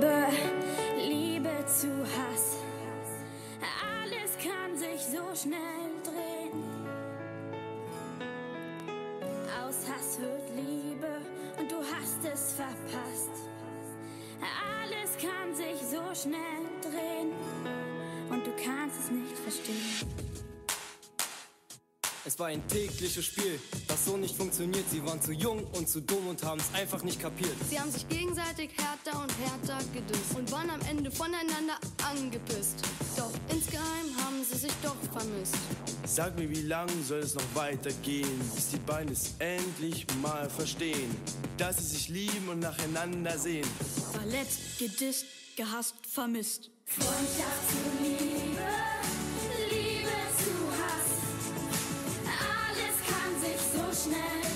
Liebe, 0.00 0.26
Liebe 0.96 1.66
zu 1.66 1.88
Hass. 2.04 2.56
Alles 3.60 4.32
kann 4.42 4.74
sich 4.74 5.04
so 5.04 5.20
schnell 5.36 5.90
drehen. 6.02 6.64
Aus 9.60 9.76
Hass 9.90 10.18
wird 10.18 10.48
Liebe 10.56 11.20
und 11.58 11.70
du 11.70 11.76
hast 11.76 12.24
es 12.32 12.54
verpasst. 12.54 13.30
Alles 14.40 15.18
kann 15.18 15.54
sich 15.54 15.86
so 15.86 16.02
schnell 16.14 16.64
drehen 16.80 17.32
und 18.30 18.46
du 18.46 18.52
kannst 18.64 19.00
es 19.00 19.10
nicht 19.10 19.36
verstehen. 19.36 20.19
Es 22.30 22.38
war 22.38 22.46
ein 22.46 22.64
tägliches 22.68 23.24
Spiel, 23.24 23.58
das 23.88 24.04
so 24.04 24.16
nicht 24.16 24.36
funktioniert. 24.36 24.84
Sie 24.88 25.04
waren 25.04 25.20
zu 25.20 25.32
jung 25.32 25.64
und 25.72 25.88
zu 25.88 26.00
dumm 26.00 26.28
und 26.28 26.40
haben 26.44 26.60
es 26.60 26.80
einfach 26.80 27.02
nicht 27.02 27.20
kapiert. 27.20 27.56
Sie 27.68 27.80
haben 27.80 27.90
sich 27.90 28.08
gegenseitig 28.08 28.70
härter 28.78 29.20
und 29.20 29.32
härter 29.36 29.84
gedisst 29.92 30.36
und 30.36 30.52
waren 30.52 30.70
am 30.70 30.80
Ende 30.88 31.10
voneinander 31.10 31.74
angepisst. 32.08 32.84
Doch 33.16 33.32
insgeheim 33.48 34.16
haben 34.24 34.44
sie 34.48 34.58
sich 34.58 34.72
doch 34.80 34.94
vermisst. 35.12 35.56
Sag 36.04 36.38
mir, 36.38 36.48
wie 36.48 36.62
lang 36.62 36.88
soll 37.04 37.18
es 37.18 37.34
noch 37.34 37.54
weitergehen, 37.54 38.38
bis 38.54 38.68
die 38.68 38.78
beiden 38.78 39.10
es 39.12 39.34
endlich 39.40 40.06
mal 40.22 40.48
verstehen, 40.48 41.10
dass 41.58 41.78
sie 41.78 41.96
sich 41.96 42.08
lieben 42.10 42.48
und 42.48 42.60
nacheinander 42.60 43.36
sehen. 43.38 43.66
Verletzt, 44.12 44.78
gedisst, 44.78 45.26
gehasst, 45.56 45.96
vermisst. 46.08 46.70
Freundschaft 46.86 47.70
zu 47.70 48.04
Liebe, 48.04 48.39
sich 54.10 54.49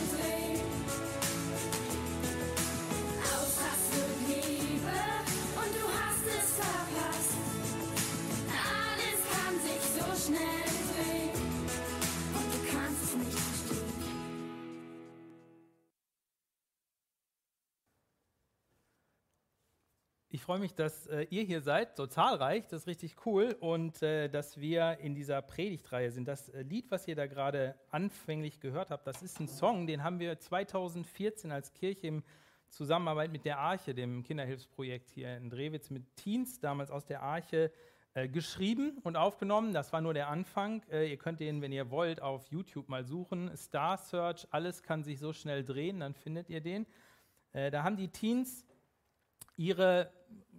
freue 20.45 20.59
mich, 20.59 20.75
dass 20.75 21.06
äh, 21.06 21.27
ihr 21.31 21.42
hier 21.42 21.62
seid, 21.62 21.97
so 21.97 22.06
zahlreich, 22.06 22.67
das 22.67 22.83
ist 22.83 22.87
richtig 22.87 23.17
cool 23.25 23.56
und 23.61 24.03
äh, 24.03 24.28
dass 24.28 24.61
wir 24.61 24.98
in 25.00 25.14
dieser 25.14 25.41
Predigtreihe 25.41 26.11
sind. 26.11 26.28
Das 26.28 26.50
äh, 26.50 26.61
Lied, 26.61 26.91
was 26.91 27.09
ihr 27.09 27.17
da 27.17 27.27
gerade 27.27 27.75
anfänglich 27.91 28.61
gehört 28.61 28.91
habt, 28.91 29.06
das 29.06 29.22
ist 29.22 29.41
ein 29.41 29.48
Song, 29.48 29.87
den 29.87 30.05
haben 30.05 30.19
wir 30.19 30.39
2014 30.39 31.50
als 31.50 31.72
Kirche 31.72 32.09
im 32.09 32.22
Zusammenarbeit 32.69 33.33
mit 33.33 33.47
der 33.47 33.59
Arche, 33.59 33.95
dem 33.95 34.22
Kinderhilfsprojekt 34.22 35.09
hier 35.12 35.34
in 35.39 35.48
Drewitz, 35.48 35.89
mit 35.89 36.15
Teens 36.17 36.61
damals 36.61 36.91
aus 36.91 37.06
der 37.06 37.22
Arche 37.22 37.72
äh, 38.12 38.28
geschrieben 38.28 38.98
und 39.03 39.17
aufgenommen. 39.17 39.72
Das 39.72 39.95
war 39.95 40.03
nur 40.03 40.12
der 40.12 40.28
Anfang. 40.28 40.83
Äh, 40.91 41.09
ihr 41.09 41.17
könnt 41.17 41.41
den, 41.41 41.62
wenn 41.62 41.72
ihr 41.72 41.91
wollt, 41.91 42.20
auf 42.20 42.48
YouTube 42.48 42.91
mal 42.91 43.06
suchen. 43.06 43.50
Star 43.56 43.97
Search, 43.97 44.47
alles 44.50 44.83
kann 44.83 45.05
sich 45.05 45.20
so 45.20 45.33
schnell 45.33 45.65
drehen, 45.65 46.00
dann 46.00 46.12
findet 46.12 46.50
ihr 46.50 46.61
den. 46.61 46.87
Äh, 47.53 47.70
da 47.70 47.83
haben 47.83 47.97
die 47.97 48.09
Teens 48.09 48.67
ihre 49.56 50.10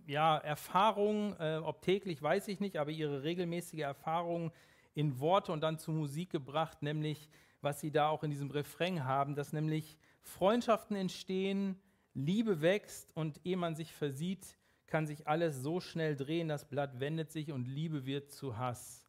ja, 0.08 0.38
Erfahrungen, 0.38 1.36
äh, 1.40 1.58
ob 1.64 1.82
täglich 1.82 2.22
weiß 2.22 2.48
ich 2.48 2.60
nicht, 2.60 2.78
aber 2.78 2.92
ihre 2.92 3.24
regelmäßige 3.24 3.80
Erfahrung 3.80 4.52
in 4.94 5.20
Worte 5.20 5.52
und 5.52 5.62
dann 5.62 5.78
zu 5.78 5.92
Musik 5.92 6.30
gebracht, 6.30 6.82
nämlich 6.82 7.30
was 7.62 7.82
sie 7.82 7.92
da 7.92 8.10
auch 8.10 8.24
in 8.24 8.30
diesem 8.30 8.52
Refrain 8.52 9.04
haben, 9.06 9.36
dass 9.36 9.52
nämlich 9.52 9.98
Freundschaften 10.22 10.96
entstehen, 10.96 11.80
Liebe 12.14 12.62
wächst 12.62 13.16
und 13.16 13.42
ehe 13.44 13.58
man 13.58 13.76
sich 13.76 13.94
versieht, 13.94 14.58
kann 14.88 15.08
sich 15.08 15.28
alles 15.28 15.62
so 15.62 15.80
schnell 15.80 16.16
drehen, 16.16 16.48
das 16.48 16.66
Blatt 16.66 17.00
wendet 17.00 17.32
sich 17.32 17.52
und 17.52 17.68
Liebe 17.68 18.06
wird 18.06 18.32
zu 18.32 18.58
Hass. 18.58 19.04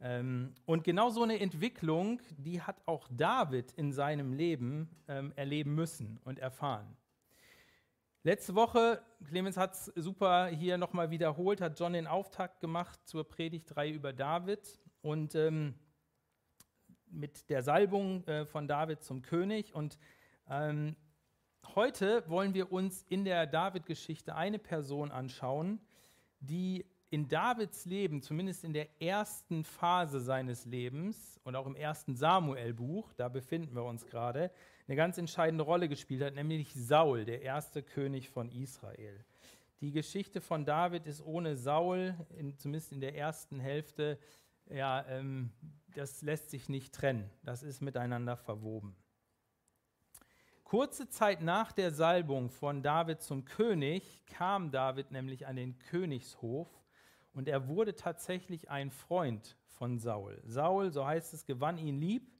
Ähm, 0.00 0.54
und 0.64 0.82
genau 0.82 1.10
so 1.10 1.22
eine 1.22 1.38
Entwicklung, 1.38 2.20
die 2.38 2.62
hat 2.62 2.76
auch 2.86 3.06
David 3.10 3.72
in 3.72 3.92
seinem 3.92 4.32
Leben 4.32 4.88
ähm, 5.06 5.32
erleben 5.36 5.74
müssen 5.74 6.18
und 6.24 6.38
erfahren. 6.38 6.96
Letzte 8.22 8.54
Woche, 8.54 9.00
Clemens 9.24 9.56
hat 9.56 9.72
es 9.72 9.86
super 9.96 10.48
hier 10.48 10.76
nochmal 10.76 11.10
wiederholt, 11.10 11.62
hat 11.62 11.80
John 11.80 11.94
den 11.94 12.06
Auftakt 12.06 12.60
gemacht 12.60 13.00
zur 13.06 13.26
Predigtreihe 13.26 13.94
über 13.94 14.12
David 14.12 14.78
und 15.00 15.34
ähm, 15.34 15.74
mit 17.06 17.48
der 17.48 17.62
Salbung 17.62 18.22
äh, 18.24 18.44
von 18.44 18.68
David 18.68 19.02
zum 19.02 19.22
König. 19.22 19.74
Und 19.74 19.98
ähm, 20.50 20.96
heute 21.74 22.28
wollen 22.28 22.52
wir 22.52 22.70
uns 22.70 23.06
in 23.08 23.24
der 23.24 23.46
David-Geschichte 23.46 24.34
eine 24.34 24.58
Person 24.58 25.10
anschauen, 25.10 25.80
die 26.40 26.84
in 27.08 27.26
Davids 27.26 27.86
Leben, 27.86 28.20
zumindest 28.20 28.64
in 28.64 28.74
der 28.74 29.00
ersten 29.00 29.64
Phase 29.64 30.20
seines 30.20 30.66
Lebens 30.66 31.40
und 31.42 31.56
auch 31.56 31.66
im 31.66 31.74
ersten 31.74 32.14
Samuel-Buch, 32.14 33.14
da 33.14 33.30
befinden 33.30 33.74
wir 33.74 33.84
uns 33.84 34.04
gerade, 34.04 34.50
eine 34.90 34.96
ganz 34.96 35.18
entscheidende 35.18 35.62
Rolle 35.62 35.88
gespielt 35.88 36.20
hat, 36.20 36.34
nämlich 36.34 36.74
Saul, 36.74 37.24
der 37.24 37.42
erste 37.42 37.80
König 37.80 38.28
von 38.28 38.50
Israel. 38.50 39.24
Die 39.80 39.92
Geschichte 39.92 40.40
von 40.40 40.64
David 40.64 41.06
ist 41.06 41.24
ohne 41.24 41.54
Saul, 41.54 42.16
in, 42.36 42.58
zumindest 42.58 42.90
in 42.90 43.00
der 43.00 43.14
ersten 43.14 43.60
Hälfte, 43.60 44.18
ja, 44.68 45.06
ähm, 45.06 45.52
das 45.94 46.22
lässt 46.22 46.50
sich 46.50 46.68
nicht 46.68 46.92
trennen. 46.92 47.30
Das 47.44 47.62
ist 47.62 47.80
miteinander 47.80 48.36
verwoben. 48.36 48.96
Kurze 50.64 51.08
Zeit 51.08 51.40
nach 51.40 51.70
der 51.70 51.92
Salbung 51.92 52.50
von 52.50 52.82
David 52.82 53.22
zum 53.22 53.44
König 53.44 54.26
kam 54.26 54.72
David 54.72 55.12
nämlich 55.12 55.46
an 55.46 55.54
den 55.54 55.78
Königshof 55.78 56.68
und 57.32 57.46
er 57.46 57.68
wurde 57.68 57.94
tatsächlich 57.94 58.70
ein 58.70 58.90
Freund 58.90 59.56
von 59.66 60.00
Saul. 60.00 60.42
Saul, 60.44 60.90
so 60.90 61.06
heißt 61.06 61.32
es, 61.32 61.46
gewann 61.46 61.78
ihn 61.78 62.00
lieb, 62.00 62.39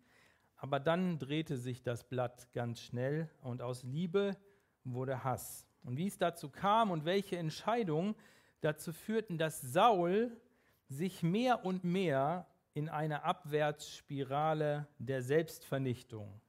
aber 0.60 0.78
dann 0.78 1.18
drehte 1.18 1.56
sich 1.56 1.82
das 1.82 2.04
Blatt 2.04 2.52
ganz 2.52 2.80
schnell 2.80 3.30
und 3.40 3.62
aus 3.62 3.82
Liebe 3.82 4.36
wurde 4.84 5.24
Hass. 5.24 5.66
Und 5.82 5.96
wie 5.96 6.06
es 6.06 6.18
dazu 6.18 6.50
kam 6.50 6.90
und 6.90 7.06
welche 7.06 7.38
Entscheidungen 7.38 8.14
dazu 8.60 8.92
führten, 8.92 9.38
dass 9.38 9.62
Saul 9.62 10.36
sich 10.88 11.22
mehr 11.22 11.64
und 11.64 11.82
mehr 11.84 12.46
in 12.74 12.90
eine 12.90 13.24
Abwärtsspirale 13.24 14.86
der 14.98 15.22
Selbstvernichtung 15.22 16.40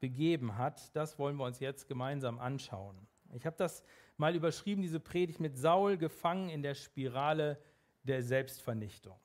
begeben 0.00 0.58
hat, 0.58 0.94
das 0.94 1.18
wollen 1.18 1.36
wir 1.36 1.44
uns 1.44 1.60
jetzt 1.60 1.88
gemeinsam 1.88 2.38
anschauen. 2.38 3.06
Ich 3.32 3.46
habe 3.46 3.56
das 3.56 3.82
mal 4.18 4.36
überschrieben, 4.36 4.82
diese 4.82 5.00
Predigt 5.00 5.40
mit 5.40 5.56
Saul 5.56 5.96
gefangen 5.96 6.50
in 6.50 6.62
der 6.62 6.74
Spirale 6.74 7.58
der 8.02 8.22
Selbstvernichtung. 8.22 9.18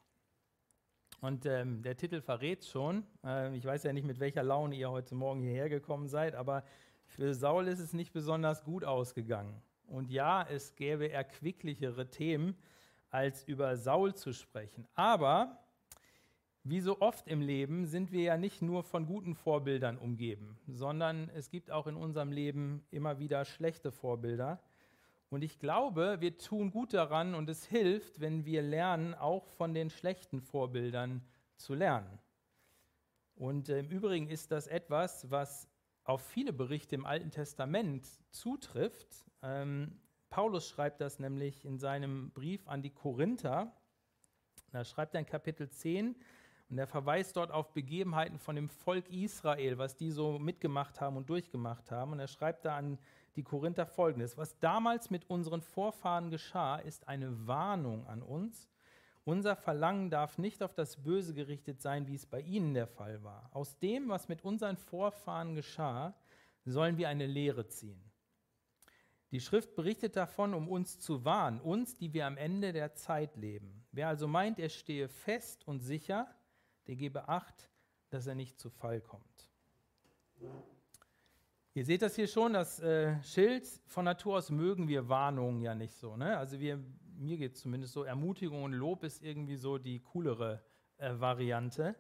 Und 1.22 1.46
ähm, 1.46 1.82
der 1.82 1.98
Titel 1.98 2.22
verrät 2.22 2.66
schon. 2.66 3.06
Äh, 3.24 3.56
ich 3.56 3.66
weiß 3.66 3.84
ja 3.84 3.94
nicht, 3.94 4.06
mit 4.06 4.20
welcher 4.20 4.44
Laune 4.44 4.76
ihr 4.76 4.92
heute 4.92 5.16
Morgen 5.16 5.42
hierher 5.42 5.70
gekommen 5.70 6.08
seid, 6.08 6.36
aber 6.36 6.64
für 7.08 7.34
Saul 7.34 7.68
ist 7.68 7.80
es 7.80 7.94
nicht 7.94 8.14
besonders 8.14 8.64
gut 8.64 8.84
ausgegangen. 8.84 9.62
Und 9.88 10.10
ja, 10.10 10.46
es 10.50 10.76
gäbe 10.76 11.12
erquicklichere 11.12 12.10
Themen, 12.10 12.56
als 13.10 13.44
über 13.44 13.78
Saul 13.78 14.14
zu 14.14 14.34
sprechen. 14.34 14.88
Aber 14.96 15.66
wie 16.64 16.80
so 16.80 17.00
oft 17.00 17.28
im 17.28 17.42
Leben 17.42 17.86
sind 17.86 18.12
wir 18.12 18.24
ja 18.24 18.38
nicht 18.38 18.62
nur 18.62 18.84
von 18.84 19.06
guten 19.06 19.36
Vorbildern 19.36 19.98
umgeben, 19.98 20.58
sondern 20.68 21.30
es 21.36 21.50
gibt 21.50 21.70
auch 21.70 21.86
in 21.86 21.96
unserem 21.96 22.32
Leben 22.32 22.84
immer 22.90 23.20
wieder 23.20 23.46
schlechte 23.46 23.92
Vorbilder. 23.92 24.60
Und 25.36 25.42
ich 25.42 25.60
glaube, 25.60 26.22
wir 26.22 26.38
tun 26.38 26.72
gut 26.72 26.94
daran 26.94 27.36
und 27.36 27.50
es 27.50 27.66
hilft, 27.66 28.22
wenn 28.22 28.46
wir 28.46 28.62
lernen, 28.62 29.14
auch 29.14 29.46
von 29.50 29.74
den 29.74 29.90
schlechten 29.90 30.40
Vorbildern 30.40 31.28
zu 31.58 31.74
lernen. 31.74 32.20
Und 33.36 33.68
äh, 33.68 33.80
im 33.80 33.90
Übrigen 33.90 34.30
ist 34.30 34.54
das 34.54 34.68
etwas, 34.68 35.30
was 35.30 35.68
auf 36.06 36.22
viele 36.22 36.54
Berichte 36.54 36.96
im 36.96 37.06
Alten 37.06 37.32
Testament 37.32 38.08
zutrifft. 38.32 39.26
Ähm, 39.42 40.00
Paulus 40.30 40.70
schreibt 40.70 41.02
das 41.02 41.20
nämlich 41.20 41.66
in 41.66 41.80
seinem 41.80 42.32
Brief 42.32 42.66
an 42.70 42.82
die 42.82 42.92
Korinther. 42.92 43.76
Da 44.72 44.86
schreibt 44.86 45.16
er 45.16 45.20
in 45.20 45.26
Kapitel 45.26 45.70
10, 45.70 46.16
und 46.70 46.78
er 46.78 46.88
verweist 46.88 47.36
dort 47.36 47.52
auf 47.52 47.74
Begebenheiten 47.74 48.40
von 48.40 48.56
dem 48.56 48.70
Volk 48.70 49.10
Israel, 49.10 49.78
was 49.78 49.98
die 49.98 50.12
so 50.12 50.40
mitgemacht 50.40 51.02
haben 51.02 51.18
und 51.18 51.30
durchgemacht 51.30 51.92
haben. 51.92 52.14
Und 52.14 52.20
er 52.20 52.28
schreibt 52.28 52.64
da 52.64 52.78
an 52.78 52.98
die 53.36 53.44
Korinther 53.44 53.86
folgendes: 53.86 54.38
Was 54.38 54.60
damals 54.60 55.10
mit 55.10 55.30
unseren 55.30 55.62
Vorfahren 55.62 56.30
geschah, 56.30 56.78
ist 56.78 57.08
eine 57.08 57.48
Warnung 57.48 58.08
an 58.08 58.22
uns. 58.22 58.70
Unser 59.24 59.56
Verlangen 59.56 60.12
darf 60.12 60.38
nicht 60.38 60.62
auf 60.62 60.74
das 60.76 61.02
Böse 61.02 61.34
gerichtet 61.34 61.82
sein, 61.82 62.08
wie 62.08 62.14
es 62.14 62.28
bei 62.28 62.42
ihnen 62.42 62.76
der 62.76 62.86
Fall 62.86 63.24
war. 63.24 63.50
Aus 63.54 63.80
dem, 63.80 64.08
was 64.08 64.28
mit 64.28 64.44
unseren 64.44 64.78
Vorfahren 64.78 65.56
geschah, 65.56 66.14
sollen 66.64 66.98
wir 66.98 67.10
eine 67.10 67.26
Lehre 67.26 67.68
ziehen. 67.68 68.00
Die 69.32 69.40
Schrift 69.40 69.76
berichtet 69.76 70.16
davon, 70.16 70.54
um 70.54 70.70
uns 70.70 71.00
zu 71.00 71.26
warnen, 71.26 71.60
uns, 71.60 71.98
die 71.98 72.14
wir 72.14 72.28
am 72.28 72.38
Ende 72.38 72.72
der 72.72 72.94
Zeit 72.94 73.36
leben. 73.36 73.86
Wer 73.92 74.08
also 74.08 74.28
meint, 74.28 74.60
er 74.60 74.70
stehe 74.70 75.10
fest 75.10 75.68
und 75.68 75.80
sicher, 75.80 76.28
der 76.88 76.96
gebe 76.96 77.28
Acht, 77.28 77.70
dass 78.12 78.28
er 78.28 78.36
nicht 78.36 78.60
zu 78.60 78.70
Fall 78.70 79.02
kommt. 79.02 79.50
Ihr 81.76 81.84
seht 81.84 82.02
das 82.02 82.16
hier 82.16 82.28
schon, 82.28 82.54
das 82.54 82.80
äh, 82.80 83.22
Schild. 83.22 83.68
Von 83.86 84.06
Natur 84.06 84.38
aus 84.38 84.50
mögen 84.50 84.88
wir 84.88 85.10
Warnungen 85.10 85.62
ja 85.62 85.76
nicht 85.76 85.94
so. 85.94 86.16
Ne? 86.16 86.38
Also 86.38 86.58
wir, 86.58 86.80
mir 87.18 87.36
geht 87.36 87.56
es 87.56 87.62
zumindest 87.64 87.92
so, 87.92 88.04
Ermutigung 88.04 88.64
und 88.64 88.72
Lob 88.72 89.04
ist 89.04 89.22
irgendwie 89.22 89.58
so 89.58 89.78
die 89.78 90.00
coolere 90.00 90.64
Variante. 90.98 91.94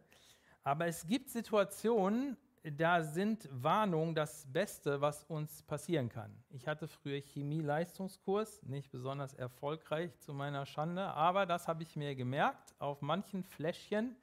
Aber 0.63 0.87
es 0.87 1.05
gibt 1.05 1.29
Situationen, 1.29 2.37
da 2.63 3.03
sind 3.03 3.49
Warnungen 3.51 4.15
das 4.15 4.49
Beste, 4.49 5.01
was 5.01 5.25
uns 5.25 5.61
passieren 5.63 6.07
kann. 6.07 6.33
Ich 6.51 6.69
hatte 6.69 6.87
früher 6.87 7.19
Chemie-Leistungskurs, 7.19 8.63
nicht 8.63 8.89
besonders 8.91 9.33
erfolgreich 9.33 10.17
zu 10.19 10.33
meiner 10.33 10.65
Schande, 10.65 11.03
aber 11.03 11.45
das 11.45 11.67
habe 11.67 11.83
ich 11.83 11.97
mir 11.97 12.15
gemerkt. 12.15 12.73
Auf 12.79 13.01
manchen 13.01 13.43
Fläschchen 13.43 14.15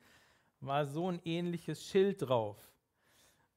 war 0.60 0.86
so 0.86 1.10
ein 1.10 1.20
ähnliches 1.26 1.84
Schild 1.84 2.22
drauf. 2.22 2.71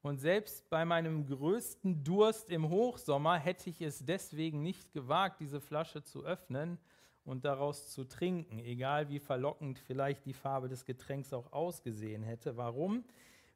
Und 0.06 0.18
selbst 0.18 0.70
bei 0.70 0.84
meinem 0.84 1.26
größten 1.26 2.04
Durst 2.04 2.48
im 2.50 2.70
Hochsommer 2.70 3.38
hätte 3.38 3.68
ich 3.70 3.82
es 3.82 4.04
deswegen 4.04 4.62
nicht 4.62 4.92
gewagt, 4.92 5.40
diese 5.40 5.60
Flasche 5.60 6.04
zu 6.04 6.24
öffnen 6.24 6.78
und 7.24 7.44
daraus 7.44 7.90
zu 7.90 8.04
trinken, 8.04 8.60
egal 8.60 9.08
wie 9.08 9.18
verlockend 9.18 9.80
vielleicht 9.80 10.24
die 10.24 10.32
Farbe 10.32 10.68
des 10.68 10.84
Getränks 10.84 11.32
auch 11.32 11.52
ausgesehen 11.52 12.22
hätte. 12.22 12.56
Warum? 12.56 13.02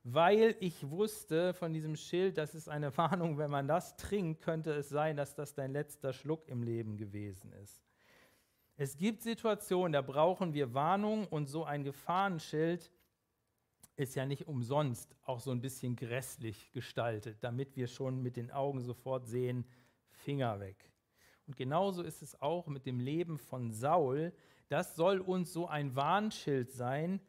Weil 0.03 0.57
ich 0.59 0.91
wusste 0.91 1.55
von 1.55 1.73
diesem 1.73 1.95
Schild, 1.95 2.37
das 2.37 2.57
ist 2.57 2.69
eine 2.69 2.97
Warnung, 2.99 3.39
wenn 3.39 3.53
man 3.53 3.69
das 3.69 3.95
trinkt, 3.95 4.43
könnte 4.43 4.73
es 4.73 4.89
sein, 4.89 5.17
dass 5.17 5.37
das 5.37 5.55
dein 5.55 5.71
letzter 5.71 6.13
Schluck 6.13 6.49
im 6.49 6.65
Leben 6.65 6.97
gewesen 6.97 7.53
ist. 7.63 7.81
Es 8.77 8.97
gibt 8.97 9.23
Situationen, 9.23 9.93
da 9.93 10.03
brauchen 10.03 10.53
wir 10.53 10.75
Warnung 10.75 11.29
und 11.29 11.47
so 11.47 11.63
ein 11.63 11.85
Gefahrenschild 11.85 12.91
ist 14.01 14.15
ja 14.15 14.25
nicht 14.25 14.49
umsonst 14.49 15.15
auch 15.25 15.41
so 15.41 15.51
ein 15.51 15.61
bisschen 15.61 15.95
grässlich 15.95 16.73
gestaltet, 16.73 17.45
damit 17.45 17.77
wir 17.77 17.87
schon 17.87 18.23
mit 18.23 18.37
den 18.37 18.51
Augen 18.51 18.81
sofort 18.81 19.27
sehen, 19.27 19.67
Finger 20.09 20.59
weg. 20.59 20.91
Und 21.47 21.57
genauso 21.57 22.03
ist 22.03 22.23
es 22.23 22.41
auch 22.41 22.67
mit 22.67 22.87
dem 22.87 22.99
Leben 22.99 23.37
von 23.37 23.73
Saul. 23.73 24.33
Das 24.69 24.97
soll 24.97 25.21
uns 25.21 25.53
so 25.53 25.67
ein 25.67 25.95
Warnschild 25.97 26.73
sein. 26.73 27.21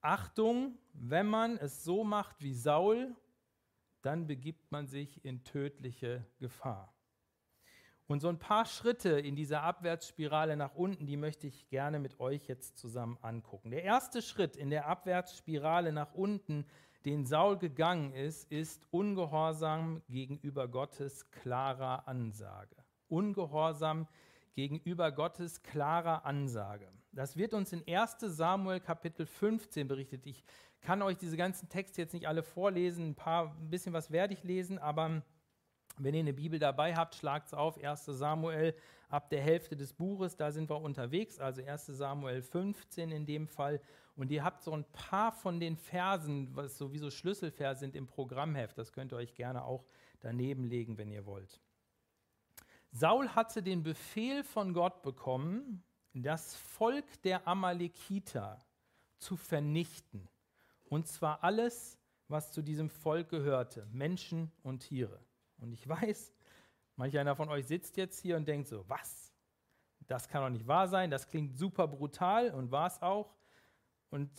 Achtung, 0.00 0.78
wenn 0.92 1.26
man 1.26 1.56
es 1.56 1.82
so 1.82 2.04
macht 2.04 2.40
wie 2.42 2.54
Saul, 2.54 3.16
dann 4.02 4.26
begibt 4.26 4.70
man 4.70 4.86
sich 4.86 5.24
in 5.24 5.42
tödliche 5.42 6.24
Gefahr. 6.38 6.93
Und 8.06 8.20
so 8.20 8.28
ein 8.28 8.38
paar 8.38 8.66
Schritte 8.66 9.18
in 9.18 9.34
dieser 9.34 9.62
Abwärtsspirale 9.62 10.56
nach 10.56 10.74
unten, 10.74 11.06
die 11.06 11.16
möchte 11.16 11.46
ich 11.46 11.68
gerne 11.68 11.98
mit 11.98 12.20
euch 12.20 12.46
jetzt 12.46 12.76
zusammen 12.76 13.18
angucken. 13.22 13.70
Der 13.70 13.82
erste 13.82 14.20
Schritt 14.20 14.56
in 14.56 14.68
der 14.68 14.86
Abwärtsspirale 14.86 15.90
nach 15.90 16.12
unten, 16.12 16.66
den 17.06 17.24
Saul 17.24 17.58
gegangen 17.58 18.12
ist, 18.12 18.50
ist 18.50 18.86
Ungehorsam 18.90 20.02
gegenüber 20.08 20.68
Gottes 20.68 21.30
klarer 21.30 22.06
Ansage. 22.06 22.76
Ungehorsam 23.08 24.06
gegenüber 24.54 25.10
Gottes 25.10 25.62
klarer 25.62 26.24
Ansage. 26.24 26.90
Das 27.12 27.36
wird 27.36 27.54
uns 27.54 27.72
in 27.72 27.84
1 27.86 28.16
Samuel 28.20 28.80
Kapitel 28.80 29.24
15 29.26 29.88
berichtet. 29.88 30.26
Ich 30.26 30.44
kann 30.80 31.00
euch 31.02 31.16
diese 31.16 31.36
ganzen 31.36 31.68
Texte 31.68 32.02
jetzt 32.02 32.12
nicht 32.12 32.28
alle 32.28 32.42
vorlesen, 32.42 33.10
ein 33.10 33.14
paar, 33.14 33.56
ein 33.58 33.70
bisschen 33.70 33.92
was 33.92 34.10
werde 34.10 34.34
ich 34.34 34.44
lesen, 34.44 34.78
aber 34.78 35.22
wenn 35.98 36.14
ihr 36.14 36.20
eine 36.20 36.32
Bibel 36.32 36.58
dabei 36.58 36.94
habt, 36.94 37.14
schlagt 37.14 37.48
es 37.48 37.54
auf, 37.54 37.82
1 37.82 38.04
Samuel 38.06 38.74
ab 39.08 39.30
der 39.30 39.40
Hälfte 39.40 39.76
des 39.76 39.92
Buches, 39.92 40.36
da 40.36 40.50
sind 40.50 40.68
wir 40.68 40.80
unterwegs, 40.80 41.38
also 41.38 41.64
1 41.64 41.86
Samuel 41.86 42.42
15 42.42 43.12
in 43.12 43.26
dem 43.26 43.46
Fall. 43.46 43.80
Und 44.16 44.30
ihr 44.30 44.44
habt 44.44 44.62
so 44.62 44.72
ein 44.72 44.84
paar 44.92 45.32
von 45.32 45.60
den 45.60 45.76
Versen, 45.76 46.54
was 46.54 46.78
sowieso 46.78 47.10
Schlüsselverse 47.10 47.80
sind 47.80 47.96
im 47.96 48.06
Programmheft, 48.06 48.76
das 48.78 48.92
könnt 48.92 49.12
ihr 49.12 49.16
euch 49.16 49.34
gerne 49.34 49.64
auch 49.64 49.84
daneben 50.20 50.64
legen, 50.64 50.98
wenn 50.98 51.10
ihr 51.10 51.26
wollt. 51.26 51.60
Saul 52.90 53.28
hatte 53.30 53.62
den 53.62 53.82
Befehl 53.82 54.44
von 54.44 54.72
Gott 54.72 55.02
bekommen, 55.02 55.82
das 56.12 56.54
Volk 56.54 57.04
der 57.22 57.46
Amalekiter 57.46 58.64
zu 59.18 59.36
vernichten. 59.36 60.28
Und 60.84 61.08
zwar 61.08 61.42
alles, 61.42 61.98
was 62.28 62.52
zu 62.52 62.62
diesem 62.62 62.88
Volk 62.88 63.30
gehörte, 63.30 63.86
Menschen 63.92 64.52
und 64.62 64.80
Tiere. 64.80 65.18
Und 65.64 65.72
ich 65.72 65.88
weiß, 65.88 66.32
manch 66.96 67.18
einer 67.18 67.34
von 67.34 67.48
euch 67.48 67.66
sitzt 67.66 67.96
jetzt 67.96 68.20
hier 68.20 68.36
und 68.36 68.46
denkt 68.46 68.68
so, 68.68 68.84
was? 68.88 69.32
Das 70.06 70.28
kann 70.28 70.42
doch 70.42 70.50
nicht 70.50 70.66
wahr 70.66 70.86
sein, 70.86 71.10
das 71.10 71.28
klingt 71.28 71.56
super 71.56 71.88
brutal 71.88 72.50
und 72.50 72.70
war 72.70 72.86
es 72.86 73.00
auch. 73.00 73.34
Und 74.10 74.30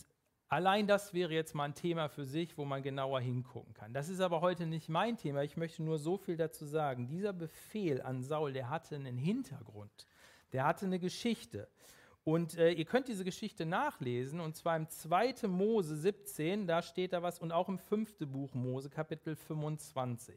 allein 0.48 0.86
das 0.86 1.12
wäre 1.12 1.34
jetzt 1.34 1.54
mal 1.54 1.64
ein 1.64 1.74
Thema 1.74 2.08
für 2.08 2.24
sich, 2.24 2.56
wo 2.56 2.64
man 2.64 2.82
genauer 2.82 3.20
hingucken 3.20 3.74
kann. 3.74 3.92
Das 3.92 4.08
ist 4.08 4.20
aber 4.20 4.40
heute 4.40 4.66
nicht 4.66 4.88
mein 4.88 5.16
Thema. 5.16 5.42
Ich 5.42 5.56
möchte 5.56 5.82
nur 5.82 5.98
so 5.98 6.16
viel 6.16 6.36
dazu 6.36 6.64
sagen. 6.64 7.08
Dieser 7.08 7.32
Befehl 7.32 8.00
an 8.00 8.22
Saul, 8.22 8.52
der 8.52 8.70
hatte 8.70 8.94
einen 8.94 9.18
Hintergrund, 9.18 10.06
der 10.52 10.64
hatte 10.64 10.86
eine 10.86 11.00
Geschichte. 11.00 11.68
Und 12.22 12.58
äh, 12.58 12.72
ihr 12.72 12.84
könnt 12.84 13.06
diese 13.06 13.24
Geschichte 13.24 13.64
nachlesen, 13.66 14.40
und 14.40 14.56
zwar 14.56 14.76
im 14.76 14.88
2. 14.88 15.46
Mose 15.46 15.96
17, 15.96 16.66
da 16.66 16.82
steht 16.82 17.12
da 17.12 17.22
was, 17.22 17.38
und 17.38 17.52
auch 17.52 17.68
im 17.68 17.78
5. 17.78 18.18
Buch 18.26 18.52
Mose, 18.52 18.90
Kapitel 18.90 19.36
25. 19.36 20.34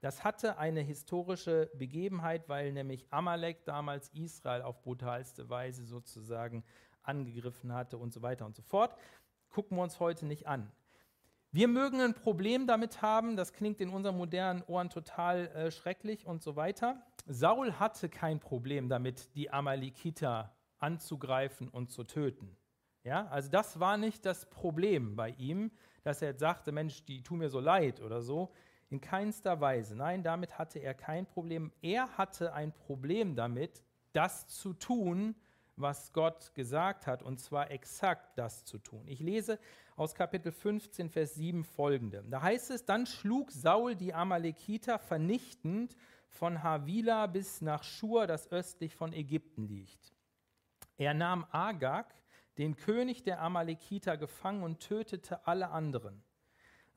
Das 0.00 0.22
hatte 0.22 0.58
eine 0.58 0.80
historische 0.80 1.70
Begebenheit, 1.74 2.48
weil 2.48 2.72
nämlich 2.72 3.06
Amalek 3.10 3.64
damals 3.64 4.08
Israel 4.10 4.62
auf 4.62 4.80
brutalste 4.82 5.50
Weise 5.50 5.84
sozusagen 5.84 6.64
angegriffen 7.02 7.72
hatte 7.72 7.98
und 7.98 8.12
so 8.12 8.22
weiter 8.22 8.46
und 8.46 8.54
so 8.54 8.62
fort. 8.62 8.96
Gucken 9.48 9.76
wir 9.76 9.82
uns 9.82 9.98
heute 9.98 10.26
nicht 10.26 10.46
an. 10.46 10.70
Wir 11.50 11.66
mögen 11.66 12.00
ein 12.00 12.14
Problem 12.14 12.66
damit 12.66 13.00
haben, 13.00 13.34
das 13.34 13.54
klingt 13.54 13.80
in 13.80 13.88
unseren 13.88 14.18
modernen 14.18 14.62
Ohren 14.66 14.90
total 14.90 15.48
äh, 15.48 15.70
schrecklich 15.70 16.26
und 16.26 16.42
so 16.42 16.56
weiter. 16.56 17.02
Saul 17.26 17.72
hatte 17.80 18.10
kein 18.10 18.38
Problem 18.38 18.90
damit, 18.90 19.34
die 19.34 19.50
Amalekiter 19.50 20.54
anzugreifen 20.78 21.68
und 21.68 21.90
zu 21.90 22.04
töten. 22.04 22.56
Ja, 23.02 23.26
also 23.28 23.50
das 23.50 23.80
war 23.80 23.96
nicht 23.96 24.26
das 24.26 24.50
Problem 24.50 25.16
bei 25.16 25.30
ihm, 25.30 25.70
dass 26.02 26.20
er 26.20 26.28
jetzt 26.28 26.40
sagte, 26.40 26.70
Mensch, 26.70 27.04
die 27.04 27.22
tun 27.22 27.38
mir 27.38 27.48
so 27.48 27.60
leid 27.60 28.02
oder 28.02 28.20
so. 28.20 28.52
In 28.90 29.00
keinster 29.00 29.60
Weise. 29.60 29.94
Nein, 29.94 30.22
damit 30.22 30.58
hatte 30.58 30.78
er 30.78 30.94
kein 30.94 31.26
Problem. 31.26 31.72
Er 31.82 32.16
hatte 32.16 32.54
ein 32.54 32.72
Problem 32.72 33.36
damit, 33.36 33.82
das 34.12 34.48
zu 34.48 34.72
tun, 34.72 35.34
was 35.76 36.12
Gott 36.12 36.54
gesagt 36.54 37.06
hat, 37.06 37.22
und 37.22 37.38
zwar 37.38 37.70
exakt 37.70 38.36
das 38.36 38.64
zu 38.64 38.78
tun. 38.78 39.06
Ich 39.06 39.20
lese 39.20 39.58
aus 39.96 40.14
Kapitel 40.14 40.52
15, 40.52 41.10
Vers 41.10 41.34
7 41.34 41.64
folgende. 41.64 42.24
Da 42.28 42.42
heißt 42.42 42.70
es, 42.70 42.84
dann 42.84 43.06
schlug 43.06 43.50
Saul 43.50 43.94
die 43.94 44.14
Amalekiter 44.14 44.98
vernichtend 44.98 45.96
von 46.28 46.62
Havila 46.62 47.26
bis 47.26 47.60
nach 47.60 47.82
Schur, 47.82 48.26
das 48.26 48.50
östlich 48.50 48.94
von 48.94 49.12
Ägypten 49.12 49.66
liegt. 49.66 50.14
Er 50.96 51.14
nahm 51.14 51.46
Agag, 51.50 52.14
den 52.58 52.76
König 52.76 53.22
der 53.22 53.40
Amalekiter, 53.40 54.16
gefangen 54.16 54.62
und 54.62 54.80
tötete 54.80 55.46
alle 55.46 55.70
anderen. 55.70 56.22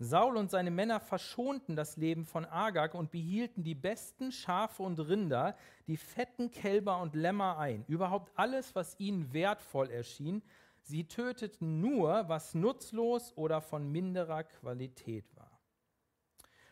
Saul 0.03 0.36
und 0.36 0.50
seine 0.50 0.72
Männer 0.72 1.00
verschonten 1.00 1.75
das 1.75 1.96
Leben 1.96 2.25
von 2.25 2.43
Agag 2.46 2.96
und 2.96 3.12
behielten 3.12 3.63
die 3.63 3.75
besten 3.75 4.31
Schafe 4.31 4.81
und 4.81 5.00
Rinder, 5.00 5.55
die 5.86 5.96
fetten 5.96 6.50
Kälber 6.50 7.00
und 7.01 7.13
Lämmer 7.13 7.60
ein, 7.60 7.86
überhaupt 7.88 8.31
alles, 8.36 8.74
was 8.74 9.00
ihnen 9.00 9.31
wertvoll 9.31 9.91
erschien. 9.91 10.41
Sie 10.81 11.08
töteten 11.08 11.81
nur, 11.81 12.27
was 12.27 12.55
nutzlos 12.55 13.38
oder 13.38 13.62
von 13.62 13.91
minderer 13.91 14.43
Qualität 14.43 15.25
war. 15.36 15.60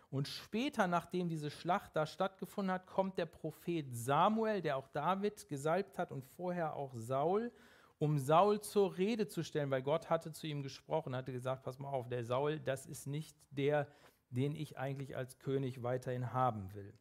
Und 0.10 0.28
später, 0.28 0.88
nachdem 0.88 1.30
diese 1.30 1.52
Schlacht 1.52 1.96
da 1.96 2.08
stattgefunden 2.08 2.74
hat, 2.74 2.88
kommt 2.88 3.20
der 3.20 3.28
Prophet 3.28 3.86
Samuel, 3.96 4.64
der 4.64 4.76
auch 4.76 4.88
David 4.88 5.48
gesalbt 5.48 6.00
hat 6.00 6.12
und 6.12 6.26
vorher 6.26 6.76
auch 6.76 6.96
Saul 6.96 7.52
um 8.00 8.18
Saul 8.18 8.62
zur 8.62 8.98
Rede 8.98 9.28
zu 9.28 9.44
stellen, 9.44 9.70
weil 9.70 9.84
Gott 9.84 10.10
hatte 10.10 10.32
zu 10.32 10.48
ihm 10.48 10.64
gesprochen, 10.64 11.16
hatte 11.16 11.34
gesagt, 11.34 11.64
pass 11.64 11.80
mal 11.80 11.90
auf, 11.90 12.08
der 12.08 12.24
Saul, 12.24 12.60
das 12.60 12.86
ist 12.86 13.08
nicht 13.08 13.36
der, 13.52 13.88
den 14.30 14.56
ich 14.56 14.78
eigentlich 14.78 15.16
als 15.16 15.38
König 15.40 15.84
weiterhin 15.84 16.34
haben 16.34 16.74
will. 16.74 16.94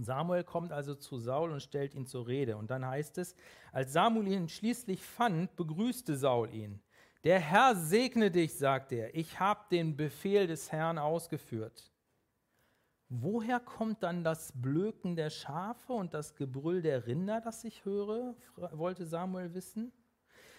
Samuel 0.00 0.42
kommt 0.42 0.72
also 0.72 0.94
zu 0.94 1.18
Saul 1.18 1.52
und 1.52 1.60
stellt 1.60 1.94
ihn 1.94 2.06
zur 2.06 2.26
Rede. 2.26 2.56
Und 2.56 2.70
dann 2.70 2.84
heißt 2.84 3.18
es, 3.18 3.36
als 3.70 3.92
Samuel 3.92 4.26
ihn 4.26 4.48
schließlich 4.48 5.00
fand, 5.00 5.54
begrüßte 5.54 6.16
Saul 6.16 6.52
ihn. 6.52 6.80
Der 7.22 7.38
Herr 7.38 7.76
segne 7.76 8.30
dich, 8.30 8.58
sagt 8.58 8.92
er, 8.92 9.14
ich 9.14 9.38
habe 9.38 9.60
den 9.70 9.96
Befehl 9.96 10.46
des 10.46 10.72
Herrn 10.72 10.98
ausgeführt. 10.98 11.92
Woher 13.08 13.60
kommt 13.60 14.02
dann 14.02 14.24
das 14.24 14.52
Blöken 14.60 15.14
der 15.14 15.30
Schafe 15.30 15.92
und 15.92 16.12
das 16.12 16.34
Gebrüll 16.34 16.82
der 16.82 17.06
Rinder, 17.06 17.40
das 17.40 17.62
ich 17.62 17.84
höre? 17.84 18.34
wollte 18.56 19.06
Samuel 19.06 19.54
wissen. 19.54 19.92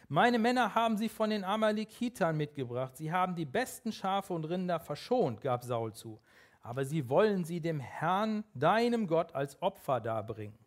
Meine 0.08 0.38
Männer 0.38 0.76
haben 0.76 0.98
sie 0.98 1.10
von 1.10 1.30
den 1.30 1.44
Amalekitern 1.44 2.38
mitgebracht. 2.38 2.96
Sie 2.96 3.12
haben 3.12 3.36
die 3.36 3.46
besten 3.46 3.92
Schafe 3.92 4.34
und 4.34 4.46
Rinder 4.46 4.80
verschont, 4.80 5.42
gab 5.42 5.64
Saul 5.64 5.94
zu. 5.94 6.20
Aber 6.62 6.86
sie 6.86 7.10
wollen 7.10 7.44
sie 7.44 7.62
dem 7.62 7.80
Herrn, 7.80 8.44
deinem 8.54 9.08
Gott, 9.08 9.34
als 9.34 9.62
Opfer 9.62 10.02
darbringen. 10.02 10.58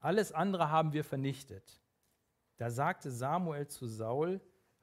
Alles 0.00 0.32
andere 0.32 0.70
haben 0.70 0.92
wir 0.92 1.04
vernichtet. 1.04 1.80
Da 2.56 2.70
sagte 2.70 3.10
Samuel 3.10 3.66
zu 3.66 3.86
Saul, 3.86 4.40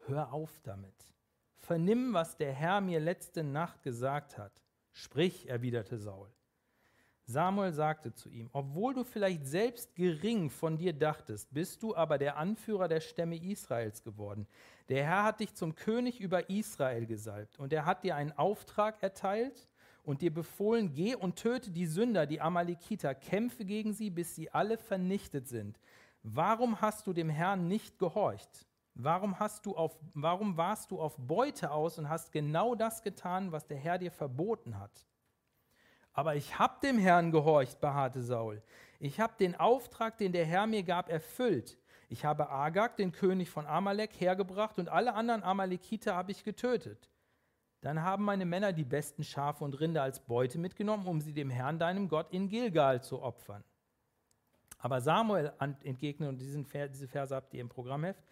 hör 0.08 0.34
auf 0.34 0.60
damit. 0.64 1.14
Vernimm, 1.58 2.14
was 2.14 2.38
der 2.38 2.52
Herr 2.52 2.82
mir 2.82 3.00
letzte 3.00 3.44
Nacht 3.44 3.84
gesagt 3.84 4.38
hat. 4.38 4.62
Sprich, 4.92 5.48
erwiderte 5.48 5.98
Saul. 5.98 6.30
Samuel 7.26 7.72
sagte 7.72 8.14
zu 8.14 8.30
ihm, 8.30 8.50
obwohl 8.52 8.94
du 8.94 9.04
vielleicht 9.04 9.46
selbst 9.46 9.96
gering 9.96 10.50
von 10.50 10.78
dir 10.78 10.94
dachtest, 10.94 11.54
bist 11.54 11.82
du 11.84 11.96
aber 11.96 12.18
der 12.18 12.38
Anführer 12.38 12.88
der 12.88 13.00
Stämme 13.00 13.38
Israels 13.38 14.04
geworden. 14.04 14.48
Der 14.90 15.06
Herr 15.06 15.24
hat 15.24 15.40
dich 15.40 15.54
zum 15.54 15.76
König 15.76 16.20
über 16.20 16.50
Israel 16.50 17.06
gesalbt 17.06 17.60
und 17.60 17.72
er 17.72 17.86
hat 17.86 18.04
dir 18.04 18.16
einen 18.16 18.32
Auftrag 18.34 19.02
erteilt 19.02 19.70
und 20.04 20.22
dir 20.22 20.34
befohlen, 20.34 20.94
geh 20.94 21.16
und 21.16 21.36
töte 21.36 21.72
die 21.72 21.86
Sünder, 21.86 22.26
die 22.26 22.42
Amalekiter, 22.42 23.14
kämpfe 23.16 23.66
gegen 23.66 23.94
sie, 23.94 24.10
bis 24.10 24.36
sie 24.36 24.52
alle 24.52 24.78
vernichtet 24.78 25.48
sind. 25.48 25.80
Warum 26.24 26.82
hast 26.82 27.08
du 27.08 27.14
dem 27.14 27.30
Herrn 27.30 27.68
nicht 27.68 28.00
gehorcht? 28.00 28.68
Warum, 28.94 29.40
hast 29.40 29.66
du 29.66 29.76
auf, 29.76 29.98
warum 30.14 30.58
warst 30.58 30.92
du 30.92 31.00
auf 31.00 31.16
Beute 31.18 31.72
aus 31.72 31.98
und 31.98 32.10
hast 32.10 32.32
genau 32.32 32.76
das 32.76 33.02
getan, 33.02 33.52
was 33.52 33.66
der 33.66 33.78
Herr 33.78 33.98
dir 33.98 34.12
verboten 34.12 34.78
hat? 34.78 35.08
Aber 36.14 36.36
ich 36.36 36.60
habe 36.60 36.80
dem 36.82 36.98
Herrn 36.98 37.32
gehorcht, 37.32 37.80
beharrte 37.80 38.22
Saul. 38.22 38.62
Ich 39.00 39.20
habe 39.20 39.34
den 39.40 39.56
Auftrag, 39.56 40.18
den 40.18 40.32
der 40.32 40.46
Herr 40.46 40.68
mir 40.68 40.84
gab, 40.84 41.10
erfüllt. 41.10 41.78
Ich 42.10 42.26
habe 42.26 42.50
Agag, 42.50 42.98
den 42.98 43.14
König 43.14 43.50
von 43.50 43.66
Amalek, 43.66 44.12
hergebracht 44.20 44.78
und 44.80 44.90
alle 44.90 45.14
anderen 45.14 45.44
Amalekiter 45.44 46.16
habe 46.16 46.32
ich 46.32 46.44
getötet. 46.44 47.10
Dann 47.80 48.04
haben 48.04 48.26
meine 48.26 48.46
Männer 48.46 48.74
die 48.74 48.84
besten 48.84 49.24
Schafe 49.24 49.64
und 49.64 49.80
Rinder 49.80 50.04
als 50.04 50.20
Beute 50.20 50.60
mitgenommen, 50.60 51.08
um 51.08 51.20
sie 51.20 51.34
dem 51.34 51.50
Herrn, 51.50 51.80
deinem 51.80 52.10
Gott, 52.10 52.28
in 52.32 52.48
Gilgal 52.48 53.02
zu 53.02 53.22
opfern. 53.22 53.64
Aber 54.78 55.00
Samuel 55.00 55.54
entgegnet, 55.84 56.30
und 56.30 56.40
diesen, 56.40 56.68
diese 56.90 57.08
Verse 57.08 57.36
habt 57.36 57.54
ihr 57.54 57.62
im 57.62 57.70
Programmheft, 57.70 58.24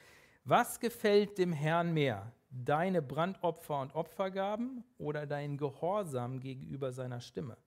was 0.44 0.80
gefällt 0.80 1.38
dem 1.38 1.54
Herrn 1.54 1.94
mehr, 1.94 2.32
deine 2.50 3.02
Brandopfer 3.02 3.80
und 3.82 3.96
Opfergaben 3.96 4.84
oder 4.98 5.26
dein 5.26 5.58
Gehorsam 5.58 6.40
gegenüber 6.40 6.92
seiner 6.92 7.22
Stimme? 7.22 7.58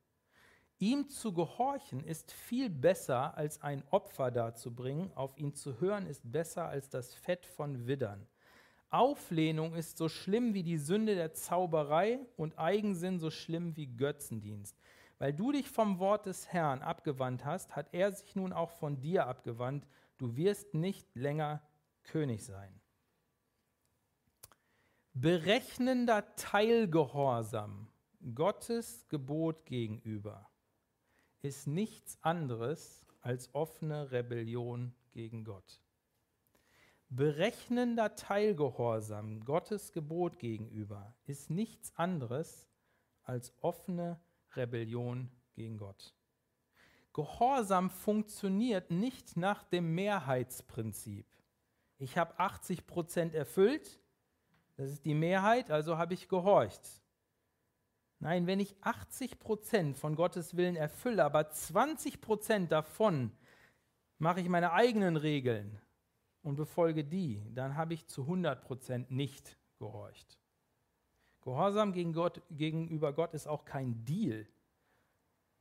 Ihm 0.82 1.08
zu 1.08 1.32
gehorchen 1.32 2.02
ist 2.02 2.32
viel 2.32 2.68
besser, 2.68 3.36
als 3.36 3.62
ein 3.62 3.84
Opfer 3.92 4.32
darzubringen. 4.32 5.12
Auf 5.14 5.38
ihn 5.38 5.54
zu 5.54 5.78
hören 5.80 6.08
ist 6.08 6.22
besser 6.24 6.66
als 6.66 6.88
das 6.88 7.14
Fett 7.14 7.46
von 7.46 7.86
Widdern. 7.86 8.26
Auflehnung 8.90 9.76
ist 9.76 9.96
so 9.96 10.08
schlimm 10.08 10.54
wie 10.54 10.64
die 10.64 10.78
Sünde 10.78 11.14
der 11.14 11.34
Zauberei 11.34 12.18
und 12.36 12.58
Eigensinn 12.58 13.20
so 13.20 13.30
schlimm 13.30 13.76
wie 13.76 13.86
Götzendienst. 13.86 14.76
Weil 15.20 15.32
du 15.32 15.52
dich 15.52 15.70
vom 15.70 16.00
Wort 16.00 16.26
des 16.26 16.52
Herrn 16.52 16.82
abgewandt 16.82 17.44
hast, 17.44 17.76
hat 17.76 17.94
er 17.94 18.10
sich 18.10 18.34
nun 18.34 18.52
auch 18.52 18.72
von 18.72 19.00
dir 19.00 19.28
abgewandt. 19.28 19.86
Du 20.18 20.34
wirst 20.34 20.74
nicht 20.74 21.06
länger 21.14 21.62
König 22.02 22.44
sein. 22.44 22.80
Berechnender 25.12 26.34
Teilgehorsam 26.34 27.86
Gottes 28.34 29.06
Gebot 29.08 29.64
gegenüber 29.64 30.48
ist 31.42 31.66
nichts 31.66 32.16
anderes 32.22 33.04
als 33.20 33.54
offene 33.54 34.12
Rebellion 34.12 34.94
gegen 35.12 35.44
Gott. 35.44 35.80
Berechnender 37.08 38.14
Teilgehorsam 38.14 39.44
Gottes 39.44 39.92
Gebot 39.92 40.38
gegenüber 40.38 41.14
ist 41.26 41.50
nichts 41.50 41.92
anderes 41.96 42.68
als 43.24 43.52
offene 43.60 44.20
Rebellion 44.54 45.30
gegen 45.52 45.76
Gott. 45.76 46.14
Gehorsam 47.12 47.90
funktioniert 47.90 48.90
nicht 48.90 49.36
nach 49.36 49.64
dem 49.64 49.94
Mehrheitsprinzip. 49.94 51.26
Ich 51.98 52.16
habe 52.16 52.38
80 52.38 52.86
Prozent 52.86 53.34
erfüllt, 53.34 54.00
das 54.76 54.90
ist 54.90 55.04
die 55.04 55.14
Mehrheit, 55.14 55.70
also 55.70 55.98
habe 55.98 56.14
ich 56.14 56.28
gehorcht. 56.28 57.01
Nein, 58.22 58.46
wenn 58.46 58.60
ich 58.60 58.76
80 58.82 59.40
Prozent 59.40 59.96
von 59.96 60.14
Gottes 60.14 60.56
Willen 60.56 60.76
erfülle, 60.76 61.24
aber 61.24 61.50
20 61.50 62.20
Prozent 62.20 62.70
davon 62.70 63.32
mache 64.18 64.40
ich 64.40 64.48
meine 64.48 64.72
eigenen 64.72 65.16
Regeln 65.16 65.76
und 66.42 66.54
befolge 66.54 67.02
die, 67.02 67.42
dann 67.52 67.76
habe 67.76 67.94
ich 67.94 68.06
zu 68.06 68.22
100 68.22 68.62
Prozent 68.62 69.10
nicht 69.10 69.58
gehorcht. 69.80 70.38
Gehorsam 71.40 71.92
gegen 71.92 72.12
Gott, 72.12 72.40
gegenüber 72.52 73.12
Gott 73.12 73.34
ist 73.34 73.48
auch 73.48 73.64
kein 73.64 74.04
Deal. 74.04 74.46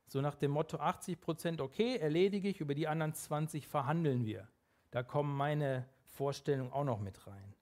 So 0.06 0.20
nach 0.20 0.36
dem 0.36 0.52
Motto 0.52 0.76
80 0.76 1.20
Prozent 1.20 1.60
okay, 1.60 1.96
erledige 1.96 2.48
ich, 2.48 2.60
über 2.60 2.76
die 2.76 2.86
anderen 2.86 3.12
20 3.12 3.66
verhandeln 3.66 4.24
wir. 4.24 4.46
Da 4.92 5.02
kommen 5.02 5.36
meine 5.36 5.88
Vorstellungen 6.04 6.72
auch 6.72 6.84
noch 6.84 7.00
mit 7.00 7.26
rein. 7.26 7.56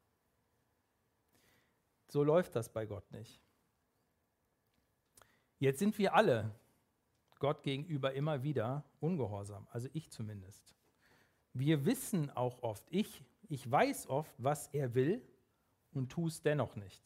So 2.08 2.22
läuft 2.22 2.54
das 2.54 2.68
bei 2.68 2.84
Gott 2.84 3.10
nicht. 3.12 3.40
Jetzt 5.60 5.78
sind 5.78 5.98
wir 5.98 6.14
alle 6.14 6.50
Gott 7.38 7.62
gegenüber 7.62 8.14
immer 8.14 8.42
wieder 8.42 8.82
ungehorsam, 8.98 9.68
also 9.70 9.88
ich 9.92 10.10
zumindest. 10.10 10.74
Wir 11.52 11.84
wissen 11.84 12.30
auch 12.30 12.62
oft, 12.62 12.84
ich, 12.88 13.22
ich 13.48 13.70
weiß 13.70 14.08
oft, 14.08 14.32
was 14.38 14.68
er 14.68 14.94
will 14.94 15.22
und 15.92 16.10
tue 16.10 16.28
es 16.28 16.40
dennoch 16.40 16.76
nicht. 16.76 17.02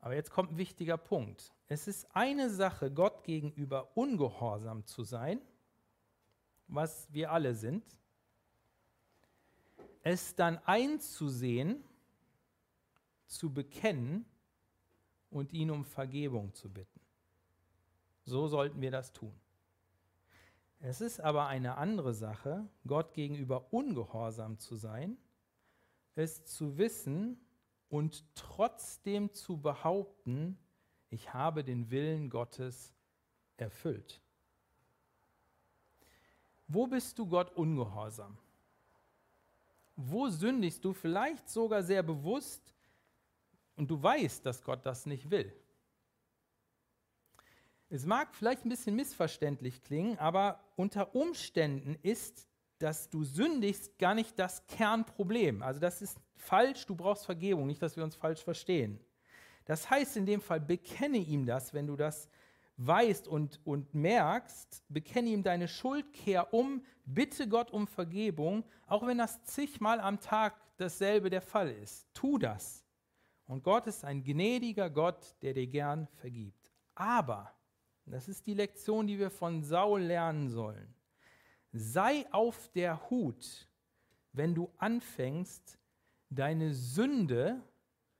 Aber 0.00 0.14
jetzt 0.14 0.30
kommt 0.30 0.52
ein 0.52 0.58
wichtiger 0.58 0.96
Punkt. 0.96 1.52
Es 1.68 1.86
ist 1.86 2.08
eine 2.14 2.50
Sache, 2.50 2.90
Gott 2.90 3.22
gegenüber 3.22 3.96
ungehorsam 3.96 4.84
zu 4.84 5.04
sein, 5.04 5.40
was 6.66 7.12
wir 7.12 7.30
alle 7.30 7.54
sind, 7.54 7.84
es 10.02 10.34
dann 10.34 10.58
einzusehen, 10.58 11.84
zu 13.26 13.52
bekennen 13.52 14.24
und 15.36 15.52
ihn 15.52 15.70
um 15.70 15.84
Vergebung 15.84 16.54
zu 16.54 16.70
bitten. 16.70 17.00
So 18.24 18.48
sollten 18.48 18.80
wir 18.80 18.90
das 18.90 19.12
tun. 19.12 19.38
Es 20.80 21.00
ist 21.00 21.20
aber 21.20 21.46
eine 21.46 21.76
andere 21.76 22.14
Sache, 22.14 22.66
Gott 22.86 23.12
gegenüber 23.12 23.72
ungehorsam 23.72 24.58
zu 24.58 24.76
sein, 24.76 25.16
es 26.14 26.44
zu 26.46 26.78
wissen 26.78 27.38
und 27.88 28.24
trotzdem 28.34 29.32
zu 29.32 29.60
behaupten, 29.60 30.58
ich 31.10 31.32
habe 31.34 31.64
den 31.64 31.90
Willen 31.90 32.30
Gottes 32.30 32.94
erfüllt. 33.58 34.22
Wo 36.66 36.86
bist 36.86 37.18
du 37.18 37.26
Gott 37.26 37.52
ungehorsam? 37.52 38.38
Wo 39.96 40.28
sündigst 40.28 40.84
du 40.84 40.92
vielleicht 40.92 41.48
sogar 41.48 41.82
sehr 41.82 42.02
bewusst 42.02 42.75
und 43.76 43.90
du 43.90 44.02
weißt, 44.02 44.44
dass 44.44 44.62
Gott 44.62 44.84
das 44.84 45.06
nicht 45.06 45.30
will. 45.30 45.52
Es 47.88 48.04
mag 48.04 48.34
vielleicht 48.34 48.64
ein 48.64 48.68
bisschen 48.68 48.96
missverständlich 48.96 49.82
klingen, 49.82 50.18
aber 50.18 50.60
unter 50.74 51.14
Umständen 51.14 51.96
ist, 52.02 52.48
dass 52.78 53.08
du 53.08 53.24
sündigst, 53.24 53.98
gar 53.98 54.14
nicht 54.14 54.38
das 54.38 54.66
Kernproblem. 54.66 55.62
Also 55.62 55.80
das 55.80 56.02
ist 56.02 56.18
falsch, 56.34 56.84
du 56.86 56.96
brauchst 56.96 57.24
Vergebung, 57.24 57.66
nicht, 57.66 57.80
dass 57.80 57.96
wir 57.96 58.04
uns 58.04 58.16
falsch 58.16 58.42
verstehen. 58.42 58.98
Das 59.64 59.88
heißt 59.88 60.16
in 60.16 60.26
dem 60.26 60.40
Fall, 60.40 60.60
bekenne 60.60 61.18
ihm 61.18 61.46
das, 61.46 61.72
wenn 61.74 61.86
du 61.86 61.96
das 61.96 62.28
weißt 62.76 63.26
und, 63.28 63.60
und 63.64 63.94
merkst, 63.94 64.84
bekenne 64.88 65.30
ihm 65.30 65.42
deine 65.42 65.68
Schuld, 65.68 66.12
kehr 66.12 66.52
um, 66.52 66.84
bitte 67.04 67.48
Gott 67.48 67.70
um 67.70 67.86
Vergebung, 67.86 68.64
auch 68.86 69.06
wenn 69.06 69.18
das 69.18 69.42
zigmal 69.44 70.00
am 70.00 70.20
Tag 70.20 70.60
dasselbe 70.76 71.30
der 71.30 71.40
Fall 71.40 71.70
ist. 71.70 72.06
Tu 72.12 72.38
das. 72.38 72.85
Und 73.46 73.62
Gott 73.62 73.86
ist 73.86 74.04
ein 74.04 74.24
gnädiger 74.24 74.90
Gott, 74.90 75.36
der 75.42 75.54
dir 75.54 75.66
gern 75.66 76.08
vergibt. 76.08 76.72
Aber, 76.94 77.52
das 78.04 78.28
ist 78.28 78.46
die 78.46 78.54
Lektion, 78.54 79.06
die 79.06 79.18
wir 79.18 79.30
von 79.30 79.62
Saul 79.62 80.02
lernen 80.02 80.48
sollen, 80.48 80.94
sei 81.72 82.26
auf 82.32 82.68
der 82.72 83.10
Hut, 83.10 83.68
wenn 84.32 84.54
du 84.54 84.70
anfängst, 84.78 85.78
deine 86.30 86.74
Sünde 86.74 87.62